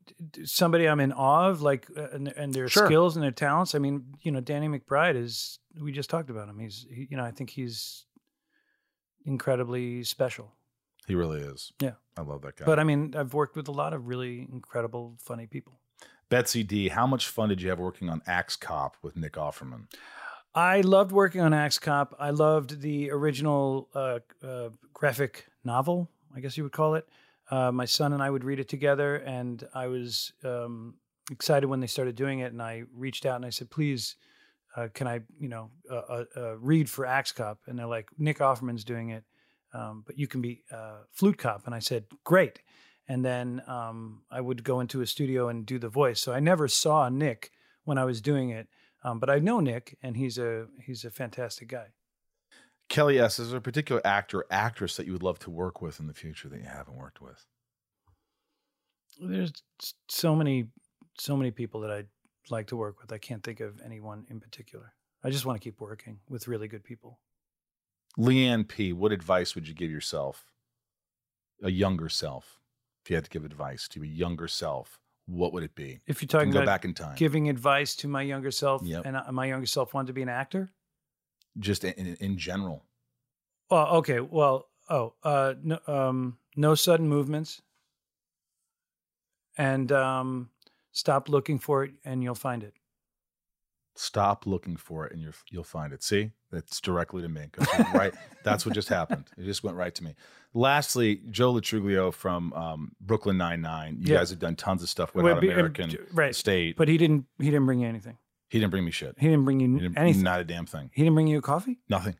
[0.45, 2.87] somebody I'm in awe of, like, uh, and, and their Sure.
[2.87, 3.75] skills and their talents.
[3.75, 5.59] I mean, you know, Danny McBride is.
[5.81, 6.59] We just talked about him.
[6.61, 8.07] He's, he, you know, I think he's
[9.25, 10.53] incredibly special.
[11.07, 11.73] he really is.
[11.81, 11.93] Yeah.
[12.17, 12.65] I love that guy.
[12.65, 15.81] But I mean, I've worked with a lot of really incredible, funny people.
[16.29, 19.87] Betsy D, how much fun did you have working on Axe Cop with Nick Offerman?
[20.55, 22.15] I loved working on Axe Cop.
[22.19, 27.09] I loved the original uh, uh, graphic novel, I guess you would call it.
[27.51, 30.95] Uh, my son and I would read it together, and I was um,
[31.31, 32.53] excited when they started doing it.
[32.53, 34.17] And I reached out and I said, "Please,
[34.77, 37.59] uh, can I, you know, uh, uh, read for Axe Cop?
[37.67, 39.25] And they're like, Nick Offerman's doing it,
[39.73, 40.63] um, but you can be
[41.13, 41.67] Flute Cop.
[41.67, 42.61] And I said, great.
[43.07, 46.21] And then um, I would go into a studio and do the voice.
[46.21, 47.51] So I never saw Nick
[47.85, 48.69] when I was doing it,
[49.05, 51.89] um, but I know Nick, and he's a he's a fantastic guy.
[52.89, 53.39] Kelly S.
[53.39, 56.15] Is there a particular actor actress that you would love to work with in the
[56.15, 57.45] future that you haven't worked with?
[59.21, 59.53] There's
[60.09, 60.69] so many
[61.19, 62.09] so many people that I'd
[62.51, 63.13] like to work with.
[63.13, 64.95] I can't think of anyone in particular.
[65.23, 67.21] I just want to keep working with really good people.
[68.19, 70.53] Leanne P., what advice would you give yourself,
[71.63, 72.61] a younger self,
[73.03, 75.01] if you had to give advice to a younger self?
[75.27, 76.01] What would it be?
[76.07, 77.17] If you're talking go about back in time.
[77.17, 79.07] giving advice to my younger self, Yep.
[79.07, 80.71] and my younger self wanted to be an actor.
[81.59, 82.85] Just in, in, in general.
[83.71, 84.21] Well, okay.
[84.21, 87.63] Well, oh, uh, no, um, no sudden movements,
[89.57, 90.51] and um,
[90.93, 92.75] stop looking for it, and you'll find it.
[93.97, 96.03] Stop looking for it, and you're, you'll find it.
[96.03, 97.43] See, that's directly to me.
[97.95, 98.13] right,
[98.45, 99.25] that's what just happened.
[99.39, 100.15] It just went right to me.
[100.53, 103.99] Lastly, Joe Lo Truglio from um, Brooklyn Nine Nine.
[104.01, 104.19] You Yeah.
[104.19, 106.35] guys have done tons of stuff with Well, Out um, American right.
[106.35, 106.77] State.
[106.77, 107.27] But he didn't.
[107.39, 108.19] He didn't bring you anything.
[108.49, 109.15] he didn't bring me shit.
[109.19, 110.23] He didn't bring you didn't, anything.
[110.23, 110.91] Not a damn thing.
[110.93, 111.79] He didn't bring you a coffee.
[111.89, 112.17] Nothing.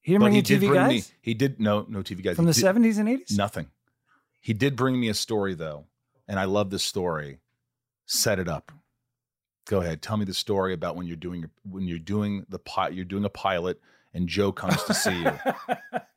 [0.00, 1.02] He didn't but bring he you TV bring guys me.
[1.20, 3.36] He did no no TV guys from He the seventies and eighties.
[3.36, 3.66] Nothing.
[4.40, 5.86] He did bring me a story though,
[6.28, 7.40] and I love this story.
[8.06, 8.72] Set it up.
[9.68, 10.00] Go ahead.
[10.00, 13.24] Tell me the story about when you're doing when you're doing the pi- you're doing
[13.24, 13.80] a pilot
[14.14, 15.32] and Joe comes to see you.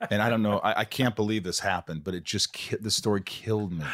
[0.10, 0.60] And I don't know.
[0.60, 3.86] I, I can't believe this happened, but it just ki- the story killed me.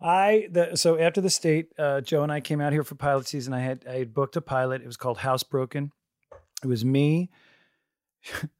[0.00, 3.26] I the so after the state, uh, Joe and I came out here for pilot
[3.26, 3.54] season.
[3.54, 4.82] I had I had booked a pilot.
[4.82, 5.90] It was called Housebroken.
[6.62, 7.30] It was me.
[8.42, 8.50] it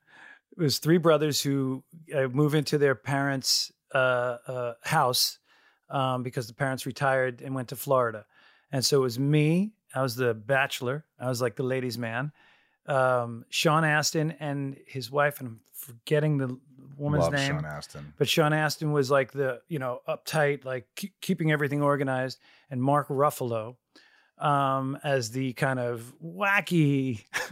[0.56, 1.84] was three brothers who
[2.14, 5.38] uh, move into their parents' uh, uh, house
[5.90, 8.24] um, because the parents retired and went to Florida,
[8.72, 9.73] and so it was me.
[9.94, 11.04] I was the bachelor.
[11.18, 12.32] I was like the ladies' man.
[12.86, 16.58] Um, Sean Astin and his wife, and I'm forgetting the
[16.98, 17.52] woman's Love name.
[17.52, 18.12] Sean Astin.
[18.18, 22.38] But Sean Astin was like the, you know, uptight, like keep, keeping everything organized,
[22.70, 23.76] and Mark Ruffalo
[24.38, 27.24] um, as the kind of wacky,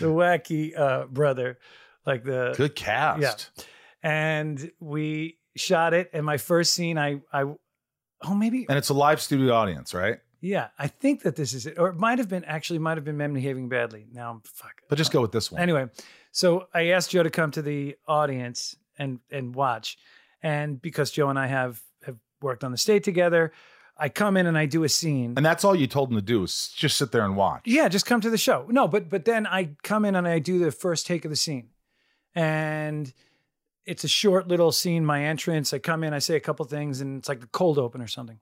[0.00, 1.58] the wacky uh, brother,
[2.04, 3.50] like the Good cast.
[3.56, 3.64] yeah.
[4.02, 8.94] And we shot it, and my first scene, I, I, oh maybe, And it's a
[8.94, 10.18] live studio audience, right?
[10.46, 13.04] Yeah, I think that this is it, or it might have been actually might have
[13.04, 14.06] been men behaving badly.
[14.12, 14.82] Now I'm fuck.
[14.88, 15.60] But just go with this one.
[15.60, 15.88] Anyway,
[16.30, 19.98] so I asked Joe to come to the audience and and watch,
[20.42, 23.52] and because Joe and I have have worked on the state together,
[23.98, 25.34] I come in and I do a scene.
[25.36, 27.62] And that's all you told him to do is just sit there and watch.
[27.64, 28.66] yeah, just come to the show.
[28.68, 31.36] No, but but then I come in and I do the first take of the
[31.36, 31.70] scene,
[32.34, 33.12] and
[33.84, 35.04] it's a short little scene.
[35.04, 35.72] My entrance.
[35.72, 38.06] I come in, I say a couple things, and it's like the cold open or
[38.06, 38.38] something,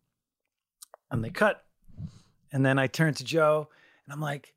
[1.10, 1.63] and they cut,
[2.54, 3.68] and then I turn to Joe
[4.06, 4.54] and I'm like.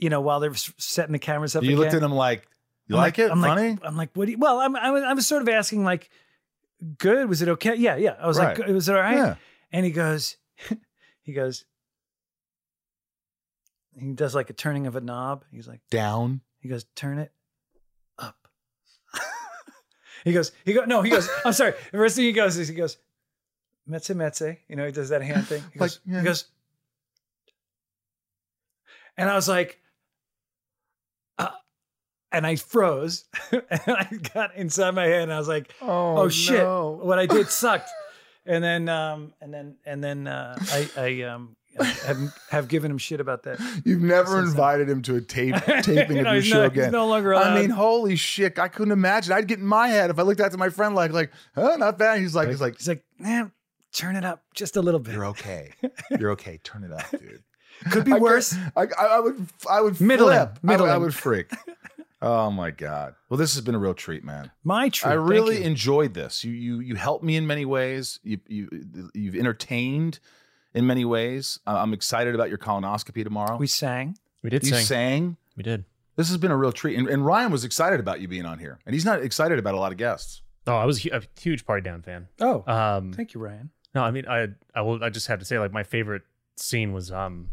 [0.00, 2.46] You know, while they're setting the cameras up, You again, looked at him like,
[2.88, 3.30] you I'm like, it?
[3.30, 3.70] I'm Funny?
[3.70, 4.38] Like, I'm like, what do you?
[4.38, 6.10] Well, I'm, I was, I was sort of asking, like,
[6.98, 7.28] good?
[7.28, 7.76] Was it okay?
[7.76, 8.16] Yeah, yeah.
[8.20, 8.58] I was Right.
[8.58, 9.16] like, was it all right?
[9.16, 9.34] Yeah.
[9.70, 10.36] And he goes,
[11.22, 11.64] he goes,
[13.98, 15.44] he does like a turning of a knob.
[15.52, 16.40] He's like, Down.
[16.58, 17.32] he goes, turn it
[18.18, 18.48] up.
[20.24, 21.72] he goes, he goes, no, he goes, I'm sorry.
[21.92, 22.98] The first thing he goes is he goes,
[23.88, 24.58] Metze Metze.
[24.68, 25.62] You know, he does that hand thing.
[25.72, 26.18] He Like, goes, yeah.
[26.20, 26.44] he goes,
[29.16, 29.80] and I was like,
[31.38, 31.50] uh,
[32.32, 36.64] and I froze and I got inside my head and I was like, oh, shit,
[36.66, 37.90] what I did sucked.
[38.46, 41.56] And then, um, and then, and then, uh, I, I, um,
[42.04, 42.18] have,
[42.50, 43.58] have given him shit about that.
[43.84, 46.92] You've never invited him to a tape taping of your show not- he's again.
[46.92, 48.60] no longer I mean, holy shit!
[48.60, 49.32] I couldn't imagine.
[49.32, 51.74] I'd get in my head if I looked out to my friend like, like, huh,
[51.78, 52.20] not bad.
[52.20, 53.50] He's like, he's like, He's like, man,
[53.94, 55.14] turn it up just a little bit.
[55.14, 55.72] you're okay.
[56.18, 56.58] You're okay.
[56.62, 57.42] Turn it up, dude.
[57.90, 58.54] Could be I worse.
[58.76, 60.48] I, I, I would, I would Middling, flip.
[60.48, 61.00] I would- I, middling.
[61.02, 61.50] would freak.
[62.22, 63.16] Oh my god.
[63.28, 64.50] Well, this has been a real treat, man.
[64.62, 65.10] My treat.
[65.10, 65.64] I Thank really you.
[65.64, 66.42] enjoyed this.
[66.42, 68.18] You you you helped me in many ways.
[68.22, 68.68] You you
[69.12, 70.20] you've entertained
[70.72, 71.58] in many ways.
[71.66, 73.58] Uh, I'm excited about your colonoscopy tomorrow.
[73.58, 74.16] we sang.
[74.42, 74.84] We did you sing.
[74.86, 75.36] sang.
[75.54, 75.84] We did.
[76.16, 76.96] This has been a real treat.
[76.98, 79.74] And, and Ryan was excited about you being on here, and he's not excited about
[79.74, 80.40] a lot of guests.
[80.66, 82.28] Oh, I was a huge Party Down fan.
[82.40, 83.68] Oh, Um, thank you, Ryan.
[83.94, 85.02] No, I mean, I I will.
[85.04, 86.22] I just have to say, like, my favorite
[86.56, 87.50] scene was um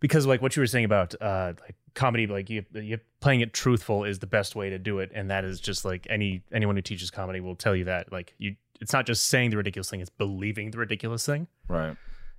[0.00, 3.52] because like what you were saying about uh like comedy, like you you playing it
[3.52, 6.76] truthful is the best way to do it, and that is just like any anyone
[6.76, 9.90] who teaches comedy will tell you that like you it's not just saying the ridiculous
[9.90, 11.46] thing, it's believing the ridiculous thing.
[11.68, 11.96] Right.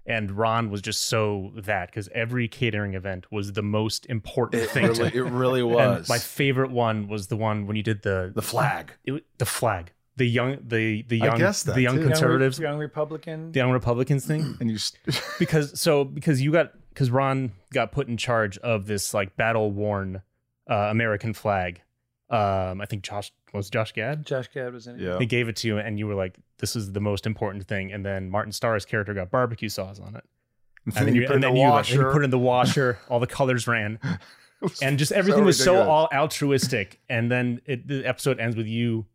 [0.07, 4.69] And Ron was just so that because every catering event was the most important It
[4.71, 4.87] thing.
[4.87, 6.09] really, to, it really and was.
[6.09, 8.93] my favorite one was the one when you did the the flag.
[9.05, 12.01] it, the flag, the young the the I young guess that, the young too.
[12.01, 13.51] Young Re- conservatives, young Republican.
[13.51, 14.93] the young Republicans thing And you, s-
[15.39, 19.71] because so because you got because Ron got put in charge of this like battle
[19.71, 20.21] worn
[20.69, 21.81] uh, American flag.
[22.29, 24.25] Um, I think Josh was Josh Gad.
[24.25, 25.01] Josh Gad was in it.
[25.01, 25.19] Yeah.
[25.19, 27.91] He gave it to you, and you were like, "This is the most important thing."
[27.91, 30.23] And then Martin Starr's character got barbecue sauce on it,
[30.95, 31.95] and then you, put and in then the you, like, washer.
[32.07, 32.99] you put in the washer.
[33.09, 33.99] All the colors ran,
[34.81, 37.01] and just everything was so all altruistic.
[37.09, 39.05] And then it, the episode ends with you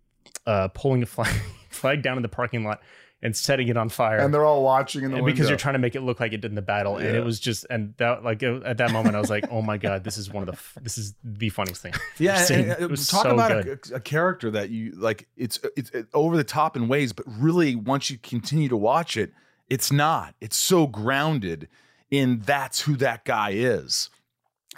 [0.47, 1.35] uh, pulling a flag
[1.70, 2.81] flag down in the parking lot
[3.23, 4.18] and setting it on fire.
[4.18, 5.35] and they're all watching in the and window.
[5.35, 7.24] because you're trying to make it look like it did in the battle, and it
[7.24, 10.05] was just and that like uh, at that moment I was like, oh my god,
[10.05, 11.94] this is one of the f- this is the funniest thing.
[12.18, 12.70] Yeah, seen.
[12.70, 13.90] and, it was talk so about good.
[13.90, 15.28] a, a character that you like.
[15.36, 19.16] It's it's it, over the top in ways, but really, once you continue to watch
[19.16, 19.32] it,
[19.68, 20.35] it's not.
[20.40, 21.68] It's so grounded
[22.10, 24.09] in that's who that guy is,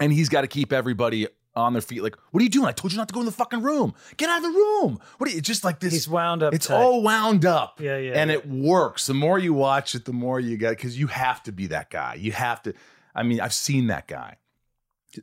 [0.01, 1.27] and he's got to keep everybody
[1.59, 2.03] on their feet.
[2.03, 2.67] Like, what are you doing?
[2.67, 3.95] I told you not to go in the fucking room.
[4.17, 4.99] Get out of the room.
[5.19, 5.39] What are you?
[5.39, 5.93] It's just like this.
[5.93, 6.55] He's wound up.
[6.55, 6.77] it's tight.
[6.77, 7.81] all wound up.
[7.81, 8.37] Yeah, yeah, And yeah.
[8.39, 9.07] it works.
[9.07, 11.91] The more you watch it, the more you get because you have to be that
[11.91, 12.15] guy.
[12.15, 12.75] You have to.
[13.15, 14.37] I mean, I've seen that guy.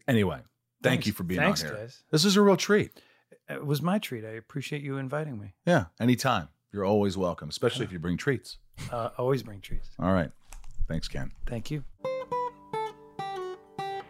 [0.08, 0.44] Anyway, thank
[0.84, 1.78] Thanks- you for being thanks, on here.
[1.78, 2.04] guys.
[2.12, 2.92] This is a real treat.
[3.50, 4.26] It was my treat.
[4.26, 5.54] I appreciate you inviting me.
[5.66, 6.50] Yeah, anytime.
[6.74, 8.58] You're always welcome, especially if you bring treats.
[8.92, 9.90] Uh, always bring treats.
[10.00, 10.32] All right.
[10.90, 11.32] Thanks, Ken.
[11.46, 11.84] Thank you.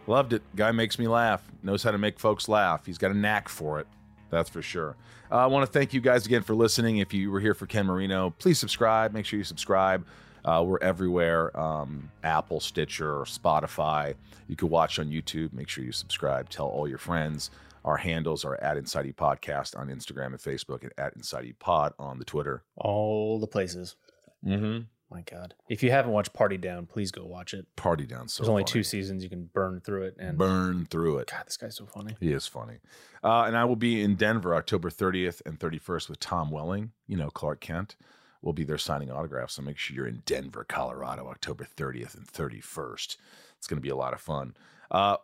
[0.06, 0.42] Loved it.
[0.54, 1.42] Guy makes me laugh.
[1.62, 2.86] Knows how to make folks laugh.
[2.86, 3.86] He's got a knack for it.
[4.30, 4.96] That's for sure.
[5.30, 6.98] Uh, I want to thank you guys again for listening.
[6.98, 9.12] If you were here for Ken Marino, please subscribe.
[9.12, 10.06] Make sure you subscribe.
[10.44, 14.14] Uh, we're everywhere um, Apple, Stitcher, Spotify.
[14.46, 15.52] You can watch on YouTube.
[15.52, 16.48] Make sure you subscribe.
[16.48, 17.50] Tell all your friends.
[17.84, 21.52] Our handles are at Inside E Podcast on Instagram and Facebook and at Inside E
[21.52, 22.62] Pod on the Twitter.
[22.76, 23.96] All the places.
[24.44, 24.82] Mm-hmm.
[25.10, 25.54] My God.
[25.68, 27.66] If you haven't watched Party Down, please go watch it.
[27.76, 28.72] Party down so There's only funny.
[28.72, 29.22] two seasons.
[29.22, 30.16] You can burn through it.
[30.18, 31.30] And Burn through it.
[31.30, 32.16] God, this guy's so funny.
[32.18, 32.78] He is funny.
[33.22, 37.16] Uh, and I will be in Denver October 30th and 31st with Tom Welling, you
[37.16, 37.94] know, Clark Kent.
[38.42, 39.54] We'll be there signing autographs.
[39.54, 43.16] So make sure you're in Denver, Colorado, October 30th and 31st.
[43.58, 44.54] It's going to be a lot of fun.
[44.90, 45.16] Uh,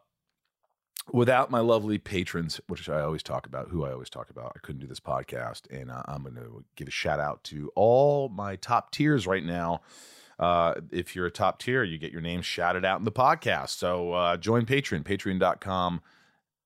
[1.12, 4.60] without my lovely patrons, which I always talk about, who I always talk about, I
[4.60, 5.62] couldn't do this podcast.
[5.70, 9.44] And uh, I'm going to give a shout out to all my top tiers right
[9.44, 9.80] now.
[10.38, 13.70] Uh, if you're a top tier, you get your name shouted out in the podcast.
[13.70, 16.00] So uh, join Patreon, patreon.com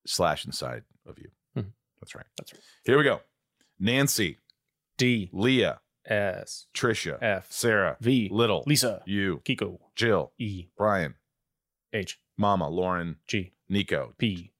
[0.07, 1.29] slash inside of you.
[1.57, 1.73] Mhm.
[2.01, 2.27] That's right.
[2.37, 2.63] That's right.
[2.85, 3.21] Here we go.
[3.79, 4.39] Nancy,
[4.97, 9.43] D Leah, S Trisha, F Sarah, V Little, Lisa U.
[9.45, 11.17] Kiko Jill, E Brian,
[11.93, 14.15] H Mama, Lauren, G Nico.
[14.19, 14.53] P.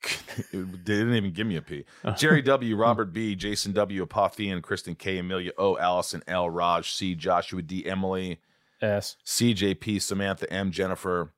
[0.52, 1.84] they didn't even give me a P.
[2.16, 7.14] Jerry W, Robert B, Jason W, Apothian, Kristen K, Amelia O, Allison L, Raj C,
[7.14, 8.40] Joshua D, Emily,
[8.80, 11.32] S CJP, Samantha M, Jennifer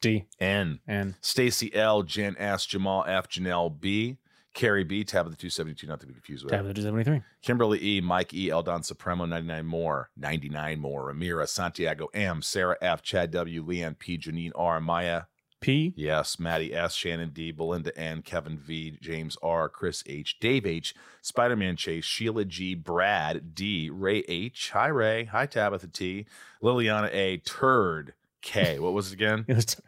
[0.00, 4.18] D N, and Stacy L, Jen S, Jamal F, Janelle B,
[4.54, 7.22] Carrie B, Tabitha 272, not to be confused with Tab of the 273.
[7.42, 13.02] Kimberly E, Mike E, Eldon Supremo, 99 more, 99 more, Amira, Santiago M, Sarah F,
[13.02, 15.22] Chad W, Leanne P, Janine R, Maya,
[15.62, 15.94] P.
[15.96, 20.94] yes, Maddie S, Shannon D, Belinda N, Kevin V, James R, Chris H, Dave H,
[21.22, 26.26] Spider Man Chase, Sheila G, Brad D, Ray H, hi Ray, hi Tabitha T,
[26.62, 28.12] Liliana A, Turd
[28.42, 29.44] K, what was it again?
[29.48, 29.80] It was-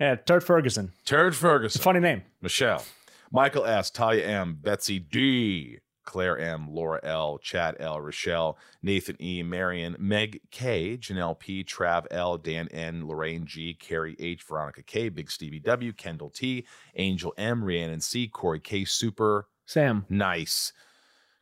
[0.00, 0.92] yeah, Tart Ferguson.
[1.06, 1.80] Turd Ferguson.
[1.80, 2.22] funny name.
[2.42, 2.84] Michelle,
[3.32, 9.42] Michael S, Talia M, Betsy D, Claire M, Laura L, Chad L, Rochelle, Nathan E,
[9.42, 15.10] Marion, Meg K, Janelle P, Trav L, Dan N, Lorraine G, Carrie H, Veronica K,
[15.10, 16.64] Big Stevie W, Kendall T,
[16.94, 20.06] Angel M, Rhiannon C, Corey K, Super Sam.
[20.08, 20.72] Nice,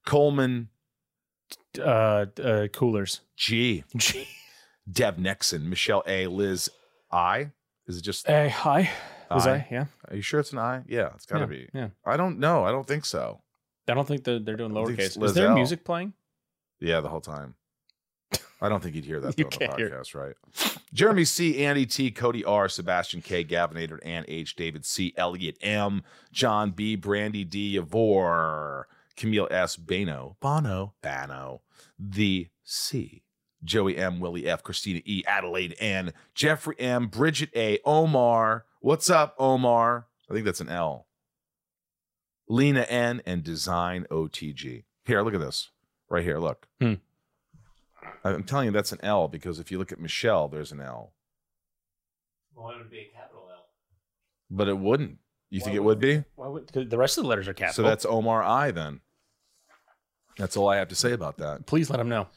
[0.05, 0.69] Coleman
[1.79, 3.21] Uh, uh, coolers.
[3.37, 4.27] G, G,
[4.91, 6.69] Dev Nexon, Michelle A, Liz
[7.13, 7.51] I.
[7.87, 8.29] Is it just?
[8.29, 8.49] A?
[8.49, 8.91] hi.
[9.31, 9.67] Was I?
[9.71, 9.87] Yeah.
[10.09, 10.83] Are you sure it's an I?
[10.87, 11.69] Yeah, it's got to yeah, be.
[11.75, 11.89] Yeah.
[12.05, 12.65] I don't know.
[12.65, 13.41] I don't think so.
[13.89, 15.25] I don't think they're, they're doing I think it's lowercase.
[15.25, 16.15] Is there music playing?
[16.81, 17.55] Yeah, the whole time.
[18.61, 20.35] I don't think you'd hear that You on the can't hear podcast, right?
[20.93, 26.03] Jeremy C, Andy T, Cody R, Sebastian K, Gavinator, Ann H, David C, Elliot M,
[26.33, 28.85] John B, Brandy D, Yavor,
[29.17, 31.63] Camille S, Bano, Bono, Bano,
[31.99, 33.23] The C,
[33.63, 38.65] Joey M, Willie F, Christina E, Adelaide N, Jeffrey M, Bridget A, Omar.
[38.81, 40.07] What's up, Omar?
[40.31, 41.07] I think that's an L.
[42.49, 44.85] Lena N, and Design OTG.
[45.05, 45.71] Here, look at this.
[46.11, 46.67] Right here, look.
[46.81, 46.95] Hmm.
[48.23, 51.13] I'm telling you that's an L because if you look at Michelle, there's an L.
[52.55, 53.67] Well, it would be a capital L.
[54.51, 55.19] But it wouldn't.
[55.51, 56.25] You think Why it would be?
[56.35, 57.75] Why would, 'cause the rest of the letters are capital.
[57.75, 59.01] So that's Omar I then.
[60.37, 61.67] That's all I have to say about that.
[61.67, 62.29] Please let them know.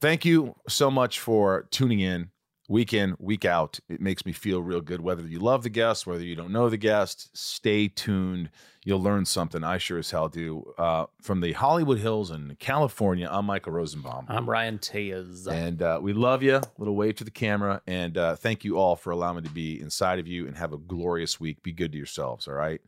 [0.00, 2.30] Thank you so much for tuning in.
[2.68, 3.78] week in, week out.
[3.88, 5.00] It makes me feel real good.
[5.00, 8.50] Whether you love the guest, whether you don't know the guest, stay tuned.
[8.86, 9.64] You'll learn something.
[9.64, 10.72] I sure as hell do.
[10.78, 14.26] Uh, from the Hollywood Hills in California, I'm Michael Rosenbaum.
[14.28, 15.50] I'm Ryan Tayez.
[15.50, 16.54] And uh, we love you.
[16.54, 17.82] A little wave to the camera.
[17.88, 20.72] And uh, thank you all for allowing me to be inside of you and have
[20.72, 21.64] a glorious week.
[21.64, 22.46] Be good to yourselves.
[22.46, 22.80] All right.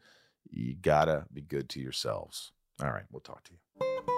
[0.49, 2.53] You gotta be good to yourselves.
[2.81, 3.05] All right.
[3.11, 4.18] We'll talk to you.